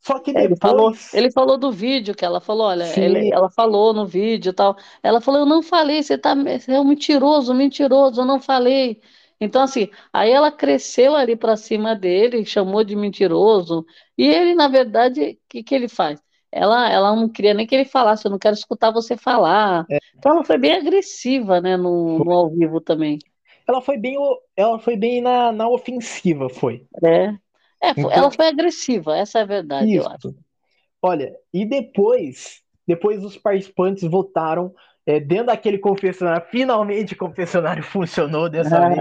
Só 0.00 0.20
que 0.20 0.32
depois... 0.32 0.48
Ele 0.48 0.56
falou, 0.60 0.92
ele 1.12 1.32
falou 1.32 1.58
do 1.58 1.72
vídeo 1.72 2.14
que 2.14 2.24
ela 2.24 2.40
falou, 2.40 2.68
olha, 2.68 2.84
ele, 2.98 3.32
ela 3.32 3.50
falou 3.50 3.92
no 3.92 4.06
vídeo 4.06 4.50
e 4.50 4.52
tal. 4.52 4.76
Ela 5.02 5.20
falou, 5.20 5.40
eu 5.40 5.46
não 5.46 5.64
falei, 5.64 6.04
você, 6.04 6.16
tá, 6.16 6.36
você 6.36 6.72
é 6.72 6.80
um 6.80 6.84
mentiroso, 6.84 7.52
mentiroso, 7.52 8.20
eu 8.20 8.24
não 8.24 8.38
falei. 8.40 9.00
Então, 9.40 9.62
assim, 9.62 9.90
aí 10.12 10.30
ela 10.30 10.52
cresceu 10.52 11.16
ali 11.16 11.34
para 11.34 11.56
cima 11.56 11.96
dele, 11.96 12.44
chamou 12.44 12.84
de 12.84 12.94
mentiroso, 12.94 13.84
e 14.16 14.28
ele, 14.28 14.54
na 14.54 14.68
verdade, 14.68 15.20
o 15.20 15.38
que, 15.48 15.62
que 15.64 15.74
ele 15.74 15.88
faz? 15.88 16.22
Ela, 16.52 16.90
ela 16.90 17.14
não 17.14 17.28
queria 17.28 17.54
nem 17.54 17.66
que 17.66 17.74
ele 17.74 17.84
falasse, 17.84 18.26
eu 18.26 18.30
não 18.30 18.38
quero 18.38 18.54
escutar 18.54 18.90
você 18.90 19.16
falar. 19.16 19.86
É. 19.90 19.98
Então 20.16 20.32
ela 20.32 20.44
foi 20.44 20.58
bem 20.58 20.72
agressiva, 20.72 21.60
né, 21.60 21.76
no, 21.76 22.24
no, 22.24 22.32
ao 22.32 22.50
vivo 22.50 22.80
também. 22.80 23.18
Ela 23.66 23.80
foi 23.80 23.96
bem, 23.96 24.16
ela 24.56 24.78
foi 24.78 24.96
bem 24.96 25.20
na, 25.20 25.52
na 25.52 25.68
ofensiva, 25.68 26.48
foi. 26.48 26.86
É. 27.04 27.34
É, 27.82 27.92
então, 27.92 28.10
ela 28.10 28.30
foi 28.30 28.46
agressiva, 28.48 29.16
essa 29.16 29.38
é 29.38 29.42
a 29.42 29.46
verdade, 29.46 29.90
isso. 29.90 30.06
eu 30.06 30.12
acho. 30.12 30.34
Olha, 31.02 31.34
e 31.52 31.64
depois, 31.64 32.62
depois 32.86 33.24
os 33.24 33.38
participantes 33.38 34.04
votaram 34.04 34.74
é, 35.06 35.18
dentro 35.18 35.46
daquele 35.46 35.78
confessionário, 35.78 36.46
finalmente 36.50 37.14
o 37.14 37.18
confessionário 37.18 37.82
funcionou 37.84 38.50
dessa 38.50 38.88
vez. 38.88 39.00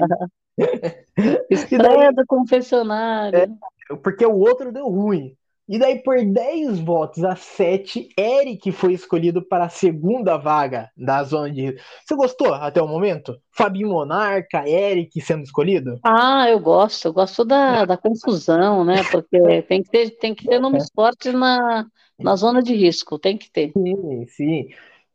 Estreia 1.49 2.13
do 2.13 2.25
confessionário. 2.25 3.37
É, 3.37 3.95
porque 3.97 4.25
o 4.25 4.37
outro 4.37 4.71
deu 4.71 4.87
ruim. 4.87 5.35
E 5.69 5.77
daí, 5.77 6.01
por 6.01 6.17
10 6.17 6.79
votos 6.79 7.23
a 7.23 7.35
7, 7.35 8.09
Eric 8.17 8.71
foi 8.71 8.93
escolhido 8.93 9.39
para 9.39 9.65
a 9.65 9.69
segunda 9.69 10.35
vaga 10.35 10.89
da 10.97 11.23
zona 11.23 11.51
de. 11.51 11.77
Você 12.03 12.15
gostou 12.15 12.55
até 12.55 12.81
o 12.81 12.87
momento? 12.87 13.39
Fabinho 13.51 13.89
Monarca, 13.89 14.67
Eric 14.67 15.21
sendo 15.21 15.43
escolhido? 15.43 15.99
Ah, 16.03 16.49
eu 16.49 16.59
gosto. 16.59 17.09
Eu 17.09 17.13
gosto 17.13 17.45
da, 17.45 17.85
da 17.85 17.95
confusão, 17.95 18.83
né? 18.83 19.03
Porque 19.11 19.61
tem 19.61 19.83
que 19.83 19.91
ter, 19.91 20.09
tem 20.17 20.33
que 20.33 20.47
ter 20.47 20.59
nomes 20.59 20.87
fortes 20.91 21.35
na, 21.35 21.85
na 22.17 22.35
zona 22.35 22.63
de 22.63 22.73
risco. 22.73 23.19
Tem 23.19 23.37
que 23.37 23.51
ter. 23.51 23.71
Sim, 23.71 24.25
sim. 24.25 24.69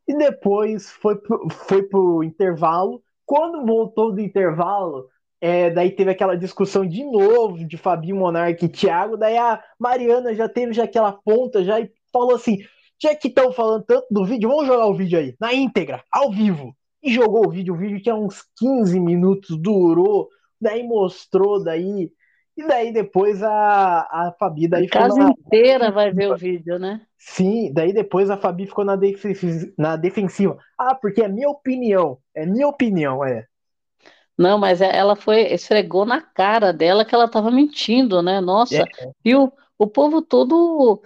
E 0.07 0.17
depois 0.17 0.89
foi 0.89 1.17
pro, 1.17 1.49
foi 1.51 1.83
pro 1.83 2.23
intervalo. 2.23 3.03
Quando 3.27 3.67
voltou 3.67 4.13
do 4.13 4.21
intervalo, 4.21 5.09
é, 5.45 5.69
daí 5.69 5.91
teve 5.91 6.11
aquela 6.11 6.39
discussão 6.39 6.87
de 6.87 7.05
novo 7.05 7.69
de 7.69 7.77
Fabinho 7.77 8.17
Monarque 8.17 8.65
e 8.65 8.69
Thiago. 8.69 9.15
Daí 9.15 9.37
a 9.37 9.63
Mariana 9.79 10.35
já 10.35 10.49
teve 10.49 10.73
já 10.73 10.85
aquela 10.85 11.13
ponta 11.13 11.63
já 11.63 11.79
e 11.79 11.91
falou 12.11 12.35
assim: 12.35 12.61
já 12.99 13.15
que 13.15 13.29
estão 13.29 13.53
falando 13.53 13.85
tanto 13.85 14.07
do 14.11 14.25
vídeo, 14.25 14.49
vamos 14.49 14.67
jogar 14.67 14.87
o 14.87 14.95
vídeo 14.95 15.19
aí, 15.19 15.37
na 15.39 15.53
íntegra, 15.53 16.03
ao 16.11 16.31
vivo. 16.31 16.75
E 17.03 17.13
jogou 17.13 17.47
o 17.47 17.51
vídeo, 17.51 17.75
o 17.75 17.77
vídeo 17.77 18.03
que 18.03 18.09
é 18.09 18.15
uns 18.15 18.43
15 18.57 18.99
minutos, 18.99 19.61
durou, 19.61 20.31
daí 20.59 20.83
mostrou, 20.83 21.63
daí. 21.63 22.11
E 22.57 22.67
daí 22.67 22.91
depois 22.91 23.43
a, 23.43 23.99
a 24.01 24.35
Fabi 24.39 24.67
daí 24.67 24.87
a 24.87 24.89
casa 24.89 25.25
na... 25.25 25.29
inteira 25.29 25.91
vai 25.91 26.11
ver 26.11 26.33
o 26.33 26.39
vídeo, 26.39 26.79
né? 26.79 27.03
Sim, 27.19 27.71
daí 27.71 27.93
depois 27.93 28.31
a 28.31 28.39
Fabi 28.39 28.65
ficou 28.65 28.83
na, 28.83 28.97
def... 28.97 29.23
na 29.77 29.97
defensiva. 29.97 30.57
Ah, 30.79 30.95
porque 30.95 31.21
é 31.21 31.29
minha 31.29 31.51
opinião. 31.51 32.17
É 32.35 32.47
minha 32.47 32.67
opinião, 32.67 33.23
é. 33.23 33.45
Não, 34.37 34.59
mas 34.59 34.81
é, 34.81 34.95
ela 34.95 35.15
foi, 35.15 35.43
esfregou 35.53 36.05
na 36.05 36.21
cara 36.21 36.73
dela 36.73 37.05
que 37.05 37.15
ela 37.15 37.27
estava 37.27 37.51
mentindo, 37.51 38.21
né? 38.21 38.41
Nossa, 38.41 38.83
é. 38.83 38.85
e 39.25 39.35
o, 39.35 39.53
o 39.79 39.87
povo 39.87 40.21
todo, 40.21 41.01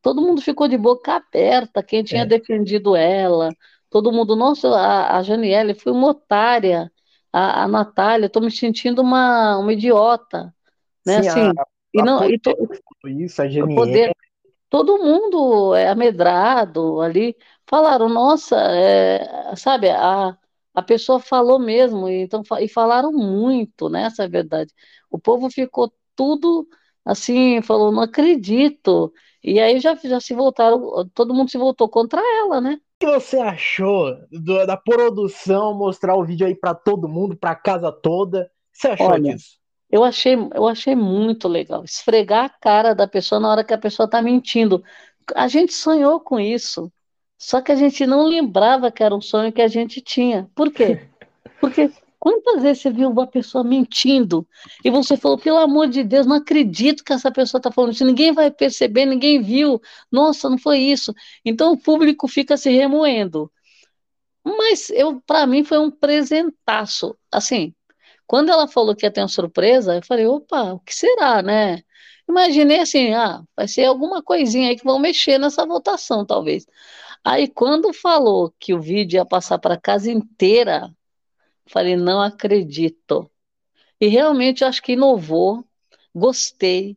todo 0.00 0.22
mundo 0.22 0.40
ficou 0.40 0.68
de 0.68 0.78
boca 0.78 1.14
aberta, 1.14 1.82
quem 1.82 2.04
tinha 2.04 2.22
é. 2.22 2.26
defendido 2.26 2.94
ela, 2.94 3.50
todo 3.90 4.12
mundo, 4.12 4.36
nossa, 4.36 4.68
a, 4.68 5.18
a 5.18 5.22
Janiele 5.22 5.74
foi 5.74 5.92
uma 5.92 6.08
otária, 6.10 6.90
a, 7.32 7.64
a 7.64 7.68
Natália, 7.68 8.26
estou 8.26 8.42
me 8.42 8.50
sentindo 8.50 9.02
uma, 9.02 9.58
uma 9.58 9.72
idiota, 9.72 10.54
né? 11.04 11.22
Sim, 11.22 11.28
assim, 11.28 11.40
a, 11.58 11.64
e 11.92 12.02
não, 12.02 12.24
e 12.24 12.38
to, 12.38 12.54
isso, 13.04 13.42
a 13.42 13.48
Janiele. 13.48 13.74
Poder, 13.74 14.16
todo 14.70 14.98
mundo 14.98 15.74
é 15.74 15.88
amedrado 15.88 17.00
ali, 17.00 17.36
falaram, 17.66 18.08
nossa, 18.08 18.56
é, 18.56 19.56
sabe, 19.56 19.90
a 19.90 20.36
a 20.74 20.82
pessoa 20.82 21.20
falou 21.20 21.58
mesmo, 21.58 22.08
e, 22.08 22.22
então, 22.22 22.42
e 22.60 22.68
falaram 22.68 23.12
muito, 23.12 23.88
né? 23.88 24.04
Essa 24.04 24.22
é 24.22 24.26
a 24.26 24.28
verdade. 24.28 24.72
O 25.10 25.18
povo 25.18 25.50
ficou 25.50 25.92
tudo 26.16 26.66
assim, 27.04 27.60
falou, 27.62 27.92
não 27.92 28.02
acredito. 28.02 29.12
E 29.42 29.58
aí 29.60 29.80
já, 29.80 29.94
já 29.96 30.20
se 30.20 30.34
voltaram, 30.34 31.08
todo 31.14 31.34
mundo 31.34 31.50
se 31.50 31.58
voltou 31.58 31.88
contra 31.88 32.20
ela, 32.20 32.60
né? 32.60 32.80
O 33.00 33.04
que 33.04 33.06
você 33.06 33.38
achou 33.38 34.16
do, 34.30 34.64
da 34.64 34.76
produção 34.76 35.74
mostrar 35.74 36.14
o 36.16 36.24
vídeo 36.24 36.46
aí 36.46 36.54
para 36.54 36.74
todo 36.74 37.08
mundo, 37.08 37.36
para 37.36 37.54
casa 37.56 37.90
toda? 37.90 38.42
O 38.42 38.72
que 38.72 38.78
você 38.78 38.88
achou 38.88 39.06
Olha, 39.06 39.34
disso? 39.34 39.58
Eu 39.90 40.04
achei, 40.04 40.34
eu 40.54 40.66
achei 40.68 40.96
muito 40.96 41.48
legal. 41.48 41.84
Esfregar 41.84 42.46
a 42.46 42.48
cara 42.48 42.94
da 42.94 43.06
pessoa 43.08 43.40
na 43.40 43.50
hora 43.50 43.64
que 43.64 43.74
a 43.74 43.78
pessoa 43.78 44.08
tá 44.08 44.22
mentindo. 44.22 44.82
A 45.36 45.48
gente 45.48 45.72
sonhou 45.74 46.20
com 46.20 46.40
isso. 46.40 46.92
Só 47.42 47.60
que 47.60 47.72
a 47.72 47.74
gente 47.74 48.06
não 48.06 48.22
lembrava 48.22 48.92
que 48.92 49.02
era 49.02 49.12
um 49.12 49.20
sonho 49.20 49.52
que 49.52 49.60
a 49.60 49.66
gente 49.66 50.00
tinha. 50.00 50.48
Por 50.54 50.72
quê? 50.72 51.00
Porque 51.60 51.90
quantas 52.16 52.62
vezes 52.62 52.82
você 52.82 52.90
viu 52.92 53.10
uma 53.10 53.26
pessoa 53.26 53.64
mentindo 53.64 54.46
e 54.84 54.88
você 54.90 55.16
falou, 55.16 55.36
pelo 55.36 55.58
amor 55.58 55.88
de 55.88 56.04
Deus, 56.04 56.24
não 56.24 56.36
acredito 56.36 57.02
que 57.02 57.12
essa 57.12 57.32
pessoa 57.32 57.58
está 57.58 57.72
falando 57.72 57.94
isso, 57.94 58.04
ninguém 58.04 58.30
vai 58.30 58.48
perceber, 58.48 59.06
ninguém 59.06 59.42
viu, 59.42 59.82
nossa, 60.10 60.48
não 60.48 60.56
foi 60.56 60.78
isso. 60.78 61.12
Então 61.44 61.72
o 61.72 61.76
público 61.76 62.28
fica 62.28 62.56
se 62.56 62.70
remoendo. 62.70 63.50
Mas 64.44 64.88
eu, 64.90 65.20
para 65.26 65.44
mim, 65.44 65.64
foi 65.64 65.78
um 65.78 65.90
presentaço. 65.90 67.16
Assim, 67.28 67.74
quando 68.24 68.50
ela 68.50 68.68
falou 68.68 68.94
que 68.94 69.04
ia 69.04 69.10
ter 69.10 69.20
uma 69.20 69.26
surpresa, 69.26 69.96
eu 69.96 70.02
falei, 70.04 70.26
opa, 70.26 70.74
o 70.74 70.78
que 70.78 70.94
será, 70.94 71.42
né? 71.42 71.82
Imaginei 72.28 72.78
assim, 72.78 73.12
ah, 73.14 73.42
vai 73.56 73.66
ser 73.66 73.86
alguma 73.86 74.22
coisinha 74.22 74.68
aí 74.68 74.76
que 74.76 74.84
vão 74.84 75.00
mexer 75.00 75.38
nessa 75.38 75.66
votação, 75.66 76.24
talvez. 76.24 76.64
Aí, 77.24 77.48
quando 77.48 77.92
falou 77.92 78.52
que 78.58 78.74
o 78.74 78.80
vídeo 78.80 79.16
ia 79.18 79.24
passar 79.24 79.58
para 79.58 79.80
casa 79.80 80.10
inteira, 80.10 80.94
falei, 81.66 81.96
não 81.96 82.20
acredito. 82.20 83.30
E 84.00 84.08
realmente 84.08 84.64
acho 84.64 84.82
que 84.82 84.92
inovou, 84.92 85.64
gostei. 86.14 86.96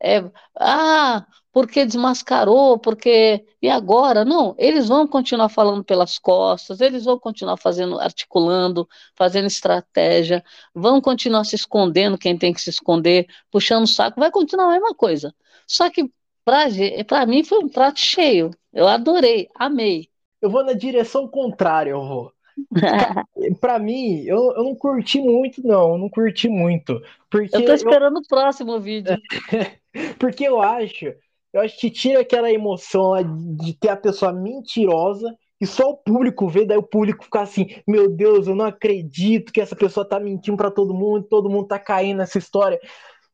É, 0.00 0.22
ah, 0.56 1.26
porque 1.52 1.86
desmascarou, 1.86 2.78
porque. 2.78 3.44
E 3.62 3.68
agora? 3.70 4.24
Não, 4.24 4.54
eles 4.58 4.88
vão 4.88 5.06
continuar 5.06 5.48
falando 5.48 5.84
pelas 5.84 6.18
costas, 6.18 6.80
eles 6.80 7.04
vão 7.04 7.18
continuar 7.18 7.56
fazendo, 7.56 7.98
articulando, 8.00 8.88
fazendo 9.14 9.46
estratégia, 9.46 10.44
vão 10.74 11.00
continuar 11.00 11.44
se 11.44 11.56
escondendo 11.56 12.18
quem 12.18 12.36
tem 12.36 12.52
que 12.52 12.60
se 12.60 12.70
esconder, 12.70 13.26
puxando 13.50 13.84
o 13.84 13.86
saco, 13.86 14.20
vai 14.20 14.30
continuar 14.30 14.66
a 14.66 14.72
mesma 14.72 14.94
coisa. 14.94 15.34
Só 15.66 15.88
que 15.90 16.10
para 16.44 17.26
mim 17.26 17.42
foi 17.42 17.58
um 17.58 17.68
prato 17.68 18.00
cheio. 18.00 18.50
Eu 18.72 18.86
adorei, 18.86 19.48
amei. 19.54 20.08
Eu 20.40 20.50
vou 20.50 20.64
na 20.64 20.72
direção 20.72 21.26
contrária, 21.26 21.90
eu 21.90 22.06
vou. 22.06 22.32
para 23.60 23.78
mim, 23.78 24.22
eu, 24.24 24.52
eu 24.56 24.64
não 24.64 24.74
curti 24.74 25.20
muito, 25.20 25.66
não. 25.66 25.92
Eu 25.92 25.98
não 25.98 26.08
curti 26.08 26.48
muito. 26.48 27.00
Porque 27.30 27.56
eu 27.56 27.64
tô 27.64 27.72
esperando 27.72 28.16
eu... 28.16 28.20
o 28.20 28.28
próximo 28.28 28.78
vídeo. 28.78 29.16
porque 30.18 30.44
eu 30.44 30.60
acho, 30.60 31.06
eu 31.52 31.60
acho 31.60 31.78
que 31.78 31.90
tira 31.90 32.20
aquela 32.20 32.52
emoção 32.52 33.14
de 33.56 33.72
ter 33.74 33.88
a 33.88 33.96
pessoa 33.96 34.32
mentirosa 34.32 35.34
e 35.60 35.66
só 35.66 35.90
o 35.90 35.96
público 35.96 36.48
vê, 36.48 36.66
daí 36.66 36.76
o 36.76 36.82
público 36.82 37.24
fica 37.24 37.40
assim: 37.40 37.68
meu 37.86 38.10
Deus, 38.10 38.46
eu 38.46 38.54
não 38.54 38.66
acredito 38.66 39.52
que 39.52 39.60
essa 39.60 39.74
pessoa 39.74 40.06
tá 40.06 40.18
mentindo 40.20 40.56
para 40.56 40.70
todo 40.70 40.92
mundo, 40.92 41.26
todo 41.26 41.48
mundo 41.48 41.68
tá 41.68 41.78
caindo 41.78 42.18
nessa 42.18 42.38
história. 42.38 42.78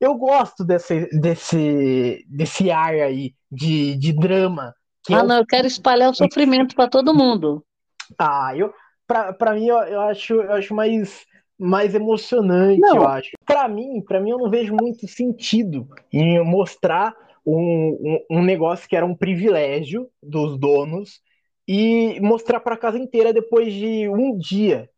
Eu 0.00 0.14
gosto 0.14 0.64
desse, 0.64 1.08
desse, 1.18 2.24
desse 2.26 2.70
ar 2.70 2.94
aí 2.94 3.34
de, 3.52 3.96
de 3.96 4.12
drama. 4.12 4.74
ah, 5.10 5.22
o... 5.22 5.26
não, 5.26 5.38
eu 5.38 5.46
quero 5.46 5.66
espalhar 5.66 6.10
o 6.10 6.14
sofrimento 6.14 6.74
para 6.74 6.88
todo 6.88 7.14
mundo. 7.14 7.62
Ah, 8.18 8.52
eu, 8.56 8.72
pra, 9.06 9.32
pra 9.32 9.54
mim, 9.54 9.66
eu, 9.66 9.76
eu, 9.76 10.00
acho, 10.00 10.34
eu 10.34 10.52
acho 10.52 10.74
mais, 10.74 11.26
mais 11.58 11.94
emocionante, 11.94 12.80
não. 12.80 12.96
eu 12.96 13.06
acho. 13.06 13.30
Para 13.44 13.68
mim, 13.68 14.02
para 14.02 14.20
mim, 14.20 14.30
eu 14.30 14.38
não 14.38 14.50
vejo 14.50 14.74
muito 14.80 15.06
sentido 15.06 15.86
em 16.12 16.42
mostrar 16.42 17.14
um, 17.44 18.24
um, 18.30 18.38
um 18.38 18.42
negócio 18.42 18.88
que 18.88 18.96
era 18.96 19.04
um 19.04 19.14
privilégio 19.14 20.08
dos 20.22 20.58
donos 20.58 21.20
e 21.68 22.18
mostrar 22.20 22.60
para 22.60 22.74
a 22.74 22.78
casa 22.78 22.98
inteira 22.98 23.32
depois 23.32 23.72
de 23.72 24.08
um 24.08 24.36
dia. 24.36 24.88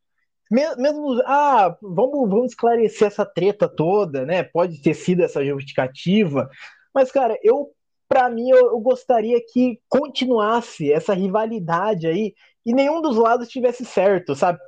Mesmo, 0.53 1.23
ah, 1.25 1.75
vamos, 1.81 2.29
vamos 2.29 2.47
esclarecer 2.51 3.09
essa 3.09 3.25
treta 3.25 3.67
toda, 3.67 4.27
né? 4.27 4.43
Pode 4.43 4.83
ter 4.83 4.93
sido 4.93 5.23
essa 5.23 5.43
justificativa, 5.43 6.51
mas, 6.95 7.11
cara, 7.11 7.39
eu, 7.43 7.71
para 8.07 8.29
mim, 8.29 8.51
eu, 8.51 8.73
eu 8.73 8.81
gostaria 8.81 9.41
que 9.53 9.81
continuasse 9.89 10.93
essa 10.93 11.15
rivalidade 11.15 12.07
aí 12.07 12.35
e 12.67 12.75
nenhum 12.75 13.01
dos 13.01 13.17
lados 13.17 13.49
tivesse 13.49 13.85
certo, 13.85 14.35
sabe? 14.35 14.59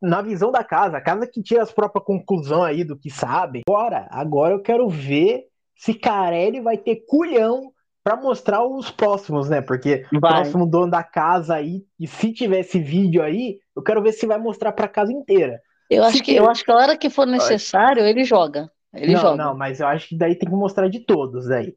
na 0.00 0.22
visão 0.22 0.50
da 0.50 0.64
casa, 0.64 0.96
a 0.96 1.02
casa 1.02 1.26
que 1.26 1.42
tira 1.42 1.62
as 1.62 1.70
próprias 1.70 2.02
conclusões 2.02 2.64
aí 2.64 2.82
do 2.82 2.96
que 2.96 3.10
sabe. 3.10 3.60
Agora, 3.68 4.08
agora 4.10 4.54
eu 4.54 4.62
quero 4.62 4.88
ver 4.88 5.44
se 5.76 5.92
Carelli 5.92 6.62
vai 6.62 6.78
ter 6.78 7.04
culhão 7.06 7.70
para 8.02 8.16
mostrar 8.16 8.64
os 8.64 8.90
próximos, 8.90 9.50
né? 9.50 9.60
Porque 9.60 10.06
o 10.12 10.20
próximo 10.20 10.66
dono 10.66 10.90
da 10.90 11.02
casa 11.02 11.56
aí, 11.56 11.82
e 11.98 12.06
se 12.06 12.32
tiver 12.32 12.60
esse 12.60 12.78
vídeo 12.78 13.22
aí, 13.22 13.58
eu 13.80 13.84
quero 13.84 14.02
ver 14.02 14.12
se 14.12 14.26
vai 14.26 14.38
mostrar 14.38 14.72
para 14.72 14.86
a 14.86 14.88
casa 14.88 15.12
inteira. 15.12 15.60
Eu 15.90 16.04
acho, 16.04 16.22
que, 16.22 16.34
eu 16.34 16.48
acho 16.48 16.64
que 16.64 16.70
a 16.70 16.76
hora 16.76 16.96
que 16.96 17.10
for 17.10 17.26
necessário, 17.26 18.04
ele 18.04 18.22
joga. 18.22 18.70
Ele 18.94 19.12
não, 19.12 19.20
joga. 19.20 19.36
não, 19.36 19.56
mas 19.56 19.80
eu 19.80 19.86
acho 19.86 20.08
que 20.08 20.16
daí 20.16 20.36
tem 20.36 20.48
que 20.48 20.54
mostrar 20.54 20.88
de 20.88 21.00
todos 21.00 21.50
aí. 21.50 21.74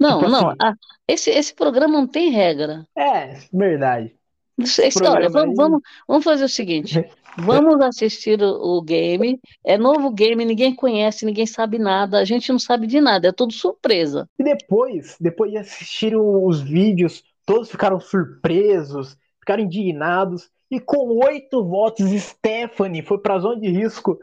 Não, 0.00 0.18
tipo 0.18 0.30
não. 0.30 0.48
Assim, 0.48 0.56
ah, 0.60 0.74
esse, 1.06 1.30
esse 1.30 1.54
programa 1.54 1.92
não 1.92 2.06
tem 2.06 2.30
regra. 2.30 2.86
É, 2.96 3.36
verdade. 3.52 4.14
Olha, 5.06 5.28
vamos, 5.28 5.56
vamos, 5.56 5.80
vamos 6.06 6.24
fazer 6.24 6.44
o 6.44 6.48
seguinte: 6.48 7.04
vamos 7.38 7.80
assistir 7.80 8.40
o, 8.42 8.78
o, 8.78 8.82
game. 8.82 9.40
É 9.64 9.78
novo 9.78 10.10
game, 10.10 10.44
ninguém 10.44 10.74
conhece, 10.74 11.24
ninguém 11.24 11.46
sabe 11.46 11.78
nada, 11.78 12.18
a 12.18 12.24
gente 12.24 12.50
não 12.52 12.58
sabe 12.58 12.86
de 12.86 13.00
nada, 13.00 13.28
é 13.28 13.32
tudo 13.32 13.52
surpresa. 13.52 14.28
E 14.38 14.44
depois, 14.44 15.16
depois 15.20 15.50
de 15.50 15.58
assistir 15.58 16.14
os 16.16 16.60
vídeos, 16.60 17.22
todos 17.46 17.70
ficaram 17.70 17.98
surpresos, 17.98 19.16
ficaram 19.40 19.62
indignados. 19.62 20.50
E 20.72 20.80
com 20.80 21.18
oito 21.22 21.62
votos, 21.62 22.10
Stephanie 22.10 23.02
foi 23.02 23.18
pra 23.18 23.38
zona 23.38 23.60
de 23.60 23.68
risco. 23.68 24.18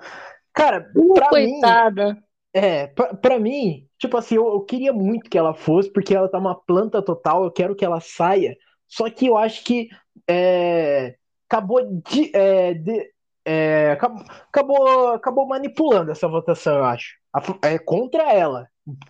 Cara, 0.52 0.92
uh, 0.96 1.14
pra 1.14 1.30
coitada. 1.30 2.14
mim. 2.16 2.20
É, 2.52 2.88
pra, 2.88 3.14
pra 3.14 3.40
mim, 3.40 3.88
tipo 4.00 4.18
assim, 4.18 4.34
eu, 4.34 4.48
eu 4.48 4.62
queria 4.62 4.92
muito 4.92 5.30
que 5.30 5.38
ela 5.38 5.54
fosse, 5.54 5.94
porque 5.94 6.16
ela 6.16 6.28
tá 6.28 6.40
uma 6.40 6.56
planta 6.56 7.04
total, 7.04 7.44
eu 7.44 7.52
quero 7.52 7.76
que 7.76 7.86
ela 7.86 8.00
saia. 8.00 8.58
Só 8.88 9.08
que 9.12 9.28
eu 9.28 9.38
acho 9.38 9.64
que 9.64 9.90
é, 10.28 11.16
acabou 11.48 11.86
de, 12.10 12.36
é, 12.36 12.74
de 12.74 13.12
é, 13.46 13.92
acabou, 13.92 15.10
acabou 15.10 15.48
manipulando 15.48 16.10
essa 16.10 16.28
votação, 16.28 16.78
eu 16.78 16.84
acho. 16.86 17.14
É 17.62 17.78
contra 17.78 18.34
ela. 18.34 18.68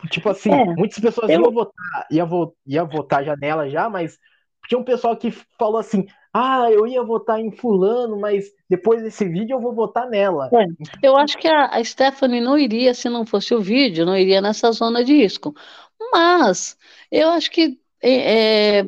Tipo 0.09 0.27
assim, 0.27 0.51
é, 0.51 0.65
muitas 0.75 0.99
pessoas 0.99 1.29
eu... 1.29 1.39
iam 1.39 1.51
votar, 1.53 2.05
ia, 2.11 2.25
vo, 2.25 2.53
ia 2.67 2.83
votar 2.83 3.23
já 3.23 3.37
nela 3.37 3.69
já, 3.69 3.89
mas 3.89 4.17
tinha 4.67 4.77
um 4.77 4.83
pessoal 4.83 5.15
que 5.15 5.31
falou 5.57 5.77
assim: 5.77 6.05
ah, 6.33 6.67
eu 6.71 6.85
ia 6.85 7.03
votar 7.03 7.39
em 7.39 7.51
fulano, 7.51 8.19
mas 8.19 8.51
depois 8.69 9.01
desse 9.01 9.25
vídeo 9.25 9.55
eu 9.55 9.61
vou 9.61 9.73
votar 9.73 10.07
nela. 10.07 10.49
É, 10.53 10.65
eu 11.01 11.17
acho 11.17 11.37
que 11.37 11.47
a, 11.47 11.83
Stephanie 11.83 12.39
não 12.39 12.57
iria, 12.57 12.93
se 12.93 13.09
não 13.09 13.25
fosse 13.25 13.53
o 13.53 13.61
vídeo, 13.61 14.05
não 14.05 14.15
iria 14.15 14.39
nessa 14.41 14.71
zona 14.71 15.03
de 15.03 15.13
risco. 15.13 15.55
Mas 16.11 16.77
eu 17.11 17.29
acho 17.29 17.49
que 17.49 17.79
é, 18.01 18.79
é 18.81 18.85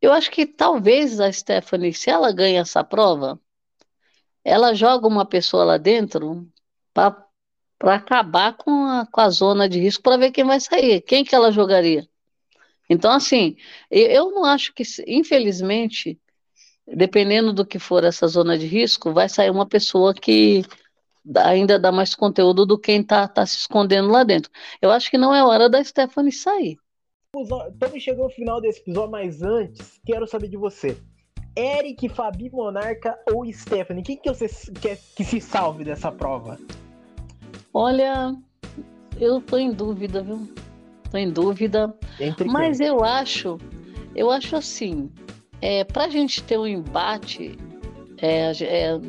eu 0.00 0.12
acho 0.12 0.30
que 0.30 0.46
talvez 0.46 1.20
a 1.20 1.30
Stephanie, 1.30 1.92
se 1.92 2.08
ela 2.08 2.32
ganha 2.32 2.60
essa 2.60 2.82
prova, 2.82 3.38
ela 4.44 4.74
joga 4.74 5.06
uma 5.06 5.26
pessoa 5.26 5.64
lá 5.64 5.76
dentro 5.76 6.48
para 6.94 7.26
acabar 7.82 8.56
com 8.56 8.84
a, 8.86 9.06
com 9.10 9.20
a 9.20 9.28
zona 9.28 9.68
de 9.68 9.78
risco 9.78 10.02
para 10.02 10.16
ver 10.16 10.30
quem 10.30 10.44
vai 10.44 10.60
sair. 10.60 11.02
Quem 11.02 11.24
que 11.24 11.34
ela 11.34 11.52
jogaria? 11.52 12.08
Então, 12.88 13.12
assim, 13.12 13.56
eu 13.90 14.30
não 14.32 14.44
acho 14.44 14.72
que, 14.74 14.82
infelizmente, 15.06 16.18
dependendo 16.86 17.52
do 17.52 17.64
que 17.64 17.78
for 17.78 18.04
essa 18.04 18.26
zona 18.26 18.58
de 18.58 18.66
risco, 18.66 19.12
vai 19.12 19.28
sair 19.28 19.50
uma 19.50 19.66
pessoa 19.66 20.14
que 20.14 20.64
ainda 21.36 21.78
dá 21.78 21.92
mais 21.92 22.14
conteúdo 22.14 22.64
do 22.64 22.78
que 22.78 22.92
quem 22.92 23.00
está 23.00 23.28
tá 23.28 23.44
se 23.46 23.58
escondendo 23.58 24.08
lá 24.08 24.24
dentro. 24.24 24.50
Eu 24.80 24.90
acho 24.90 25.10
que 25.10 25.18
não 25.18 25.34
é 25.34 25.44
hora 25.44 25.68
da 25.68 25.82
Stephanie 25.82 26.32
sair. 26.32 26.76
Estamos 27.72 28.02
chegando 28.02 28.24
ao 28.24 28.30
final 28.30 28.60
desse 28.60 28.80
episódio, 28.80 29.10
mas 29.10 29.42
antes, 29.42 30.00
quero 30.04 30.26
saber 30.26 30.48
de 30.48 30.56
você. 30.56 30.96
Eric, 31.56 32.08
Fabi 32.08 32.50
Monarca 32.50 33.18
ou 33.32 33.50
Stephanie? 33.52 34.02
Quem 34.02 34.16
que 34.16 34.28
você 34.32 34.46
quer 34.80 34.98
que 35.14 35.24
se 35.24 35.40
salve 35.40 35.84
dessa 35.84 36.10
prova? 36.10 36.58
Olha, 37.72 38.34
eu 39.20 39.40
tô 39.40 39.56
em 39.58 39.72
dúvida, 39.72 40.22
viu? 40.22 40.48
Tô 41.10 41.18
em 41.18 41.30
dúvida. 41.30 41.94
Entre 42.18 42.48
mas 42.48 42.78
quem? 42.78 42.86
eu 42.86 43.04
acho, 43.04 43.58
eu 44.14 44.30
acho 44.30 44.56
assim, 44.56 45.10
é, 45.60 45.84
pra 45.84 46.08
gente 46.08 46.42
ter 46.42 46.58
um 46.58 46.66
embate, 46.66 47.58
é, 48.18 48.52
é, 48.62 49.00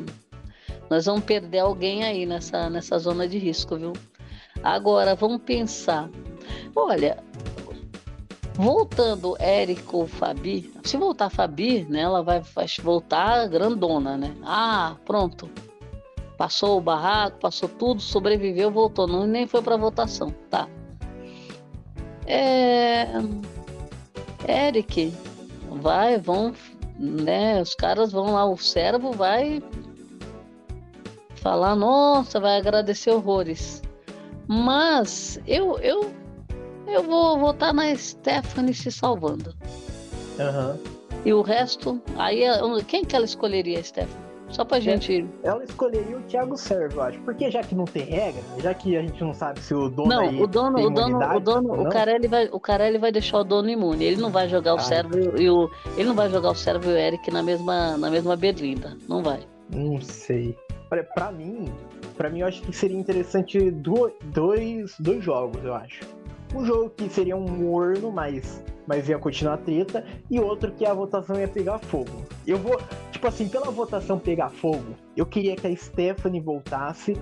nós 0.90 1.06
vamos 1.06 1.24
perder 1.24 1.60
alguém 1.60 2.04
aí 2.04 2.26
nessa, 2.26 2.68
nessa 2.68 2.98
zona 2.98 3.26
de 3.26 3.38
risco, 3.38 3.76
viu? 3.76 3.92
Agora, 4.62 5.14
vamos 5.14 5.42
pensar. 5.42 6.08
Olha, 6.74 7.22
Voltando 8.54 9.34
Érico 9.38 10.06
Fabi, 10.06 10.70
se 10.84 10.98
voltar 10.98 11.30
Fabi, 11.30 11.86
né, 11.88 12.00
ela 12.00 12.22
vai, 12.22 12.40
vai 12.40 12.66
voltar 12.82 13.48
grandona, 13.48 14.16
né? 14.16 14.36
Ah, 14.44 14.94
pronto. 15.06 15.48
Passou 16.36 16.78
o 16.78 16.80
barraco, 16.80 17.38
passou 17.38 17.68
tudo, 17.68 18.02
sobreviveu, 18.02 18.70
voltou. 18.70 19.06
Não, 19.06 19.26
nem 19.26 19.46
foi 19.46 19.62
para 19.62 19.76
votação, 19.76 20.34
tá? 20.50 20.68
É... 22.26 23.06
Eric, 24.46 25.14
vai, 25.74 26.18
vão, 26.18 26.52
né? 26.98 27.60
Os 27.60 27.74
caras 27.74 28.12
vão 28.12 28.32
lá, 28.32 28.44
o 28.44 28.56
servo 28.56 29.12
vai 29.12 29.62
falar, 31.36 31.74
nossa, 31.74 32.38
vai 32.38 32.58
agradecer 32.58 33.10
horrores. 33.10 33.82
Mas 34.46 35.40
eu, 35.46 35.78
eu 35.78 36.12
eu 36.86 37.02
vou 37.02 37.38
votar 37.38 37.72
na 37.72 37.94
Stephanie 37.96 38.74
se 38.74 38.90
salvando. 38.90 39.54
Uhum. 40.38 40.78
E 41.24 41.32
o 41.32 41.42
resto, 41.42 42.00
aí 42.16 42.42
quem 42.86 43.04
que 43.04 43.14
ela 43.14 43.24
escolheria, 43.24 43.82
Stephanie? 43.82 44.31
Só 44.52 44.64
pra 44.64 44.78
gente. 44.78 45.26
Ela 45.42 45.64
escolheria 45.64 46.16
o 46.16 46.20
Thiago 46.22 46.56
Servo, 46.56 47.00
acho. 47.00 47.18
Porque 47.20 47.50
já 47.50 47.62
que 47.62 47.74
não 47.74 47.84
tem 47.84 48.04
regra, 48.04 48.42
já 48.58 48.74
que 48.74 48.96
a 48.96 49.00
gente 49.00 49.20
não 49.22 49.32
sabe 49.32 49.60
se 49.60 49.74
o 49.74 49.88
dono. 49.88 50.08
Não, 50.08 50.42
o 50.42 50.46
dono, 50.46 50.78
o 50.78 50.90
dono, 50.90 51.36
o 51.36 51.40
dono, 51.40 51.82
o 51.82 51.88
Carelli 51.88 52.28
vai, 52.28 52.48
o 52.52 52.60
Carelli 52.60 52.98
vai 52.98 53.10
deixar 53.10 53.38
o 53.38 53.44
dono 53.44 53.68
imune. 53.68 54.04
Ele 54.04 54.20
não 54.20 54.30
vai 54.30 54.48
jogar 54.48 54.74
o 54.74 54.78
Ai. 54.78 54.84
Servo 54.84 55.18
e 55.40 55.50
o. 55.50 55.70
Ele 55.96 56.08
não 56.08 56.14
vai 56.14 56.28
jogar 56.30 56.50
o 56.50 56.54
Servo 56.54 56.90
e 56.90 56.92
o 56.92 56.96
Eric 56.96 57.30
na 57.30 57.42
mesma, 57.42 57.96
na 57.96 58.10
mesma 58.10 58.36
berlinda. 58.36 58.96
Não 59.08 59.22
vai. 59.22 59.40
Não 59.74 60.00
sei. 60.00 60.56
Olha, 60.90 61.02
pra 61.02 61.32
mim, 61.32 61.72
pra 62.18 62.28
mim 62.28 62.40
eu 62.40 62.46
acho 62.46 62.60
que 62.60 62.76
seria 62.76 62.98
interessante 62.98 63.70
dois, 63.70 64.12
dois 64.20 65.24
jogos, 65.24 65.64
eu 65.64 65.74
acho. 65.74 66.00
Um 66.54 66.64
jogo 66.64 66.90
que 66.90 67.08
seria 67.08 67.36
um 67.36 67.48
morno, 67.48 68.10
mas, 68.10 68.62
mas 68.86 69.08
ia 69.08 69.18
continuar 69.18 69.54
a 69.54 69.58
treta, 69.58 70.04
e 70.30 70.38
outro 70.38 70.72
que 70.72 70.84
a 70.84 70.92
votação 70.92 71.38
ia 71.38 71.48
pegar 71.48 71.78
fogo. 71.78 72.24
Eu 72.46 72.58
vou, 72.58 72.78
tipo 73.10 73.26
assim, 73.26 73.48
pela 73.48 73.70
votação 73.70 74.18
pegar 74.18 74.50
fogo, 74.50 74.94
eu 75.16 75.24
queria 75.24 75.56
que 75.56 75.66
a 75.66 75.76
Stephanie 75.76 76.40
voltasse 76.40 77.16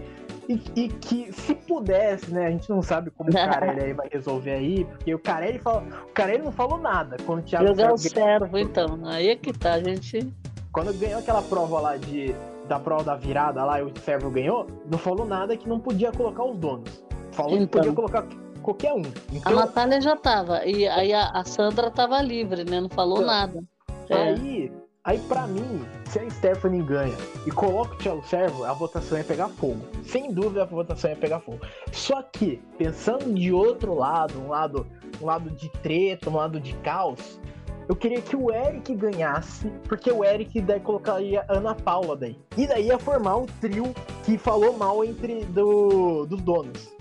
e, 0.49 0.61
e, 0.75 0.89
que, 0.89 1.33
se 1.33 1.55
pudesse, 1.55 2.33
né? 2.33 2.47
A 2.47 2.51
gente 2.51 2.69
não 2.69 2.83
sabe 2.83 3.11
como 3.11 3.31
o 3.31 3.33
Carelli 3.33 3.81
aí 3.81 3.93
vai 3.93 4.09
resolver 4.11 4.51
aí, 4.51 4.85
porque 4.85 5.15
o 5.15 5.19
Carelli, 5.19 5.61
fala, 5.61 5.85
o 6.09 6.13
Carelli 6.13 6.43
não 6.43 6.51
falou 6.51 6.77
nada. 6.77 7.17
Quando 7.25 7.39
o 7.39 7.43
Thiago 7.43 7.69
Jogar 7.69 7.93
o 7.93 7.99
servo, 7.99 8.59
então. 8.59 9.01
Aí 9.05 9.29
é 9.29 9.37
que 9.37 9.53
tá, 9.53 9.75
a 9.75 9.81
gente. 9.81 10.27
Quando 10.73 10.93
ganhou 10.99 11.21
aquela 11.21 11.43
prova 11.43 11.81
lá 11.81 11.97
de, 11.97 12.35
da 12.69 12.81
prova 12.81 13.05
da 13.05 13.15
virada 13.15 13.65
lá 13.65 13.81
e 13.81 13.85
o 13.85 13.93
servo 14.05 14.29
ganhou, 14.29 14.67
não 14.91 14.99
falou 14.99 15.25
nada 15.25 15.57
que 15.57 15.69
não 15.69 15.79
podia 15.79 16.11
colocar 16.11 16.45
os 16.45 16.59
donos. 16.59 17.05
Falou 17.31 17.55
então. 17.55 17.67
que 17.67 17.73
podia 17.73 17.93
colocar 17.93 18.27
qualquer 18.61 18.93
um. 18.93 19.03
Então, 19.33 19.53
a 19.53 19.55
Natália 19.55 20.01
já 20.01 20.17
tava, 20.17 20.65
e 20.65 20.87
aí 20.87 21.13
a, 21.13 21.29
a 21.31 21.45
Sandra 21.45 21.91
tava 21.91 22.21
livre, 22.23 22.65
né? 22.65 22.81
Não 22.81 22.89
falou 22.89 23.19
então, 23.19 23.27
nada. 23.27 23.65
É. 24.09 24.15
Aí, 24.15 24.73
aí 25.05 25.19
para 25.21 25.47
mim, 25.47 25.85
se 26.09 26.19
a 26.19 26.31
Stephanie 26.31 26.83
ganha 26.83 27.17
e 27.47 27.51
coloca 27.51 27.95
o 27.95 27.99
Thiago 27.99 28.25
Servo, 28.27 28.65
a 28.65 28.73
votação 28.73 29.19
ia 29.19 29.25
pegar 29.25 29.49
fogo. 29.49 29.81
Sem 30.05 30.33
dúvida 30.33 30.63
a 30.63 30.67
votação 30.67 31.11
ia 31.11 31.17
pegar 31.17 31.41
fogo. 31.41 31.61
Só 31.93 32.23
que, 32.23 32.63
pensando 32.79 33.33
de 33.35 33.53
outro 33.53 33.95
lado, 33.95 34.41
um 34.41 34.49
lado, 34.49 34.87
um 35.21 35.27
lado 35.27 35.51
de 35.51 35.69
treta, 35.83 36.31
um 36.31 36.37
lado 36.37 36.61
de 36.61 36.75
caos, 36.77 37.41
eu 37.89 37.97
queria 37.97 38.21
que 38.21 38.37
o 38.37 38.53
Eric 38.53 38.95
ganhasse, 38.95 39.69
porque 39.89 40.13
o 40.13 40.25
Eric 40.25 40.61
daí 40.61 40.79
colocaria 40.79 41.45
a 41.49 41.57
Ana 41.57 41.75
Paula 41.75 42.17
daí. 42.17 42.39
E 42.57 42.67
daí 42.67 42.87
ia 42.87 42.99
formar 43.01 43.37
o 43.39 43.47
trio 43.61 43.93
que 44.25 44.39
falou 44.39 44.77
mal 44.77 45.05
entre 45.05 45.45
do, 45.47 46.25
dos 46.25 46.41
donos 46.41 47.00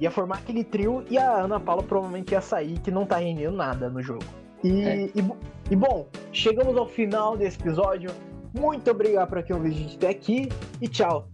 ia 0.00 0.10
formar 0.10 0.38
aquele 0.38 0.64
trio 0.64 1.04
e 1.10 1.18
a 1.18 1.44
Ana 1.44 1.60
Paula 1.60 1.82
provavelmente 1.82 2.32
ia 2.32 2.40
sair, 2.40 2.78
que 2.80 2.90
não 2.90 3.04
tá 3.04 3.18
rendendo 3.18 3.56
nada 3.56 3.90
no 3.90 4.02
jogo. 4.02 4.24
E, 4.64 4.82
é. 4.82 5.06
e, 5.06 5.24
e, 5.70 5.76
bom, 5.76 6.08
chegamos 6.32 6.76
ao 6.76 6.86
final 6.86 7.36
desse 7.36 7.60
episódio. 7.60 8.10
Muito 8.58 8.90
obrigado 8.90 9.28
por 9.28 9.42
quem 9.42 9.54
ouviu 9.54 9.70
a 9.70 9.74
gente 9.74 9.96
até 9.96 10.08
aqui 10.08 10.48
e 10.80 10.88
tchau. 10.88 11.28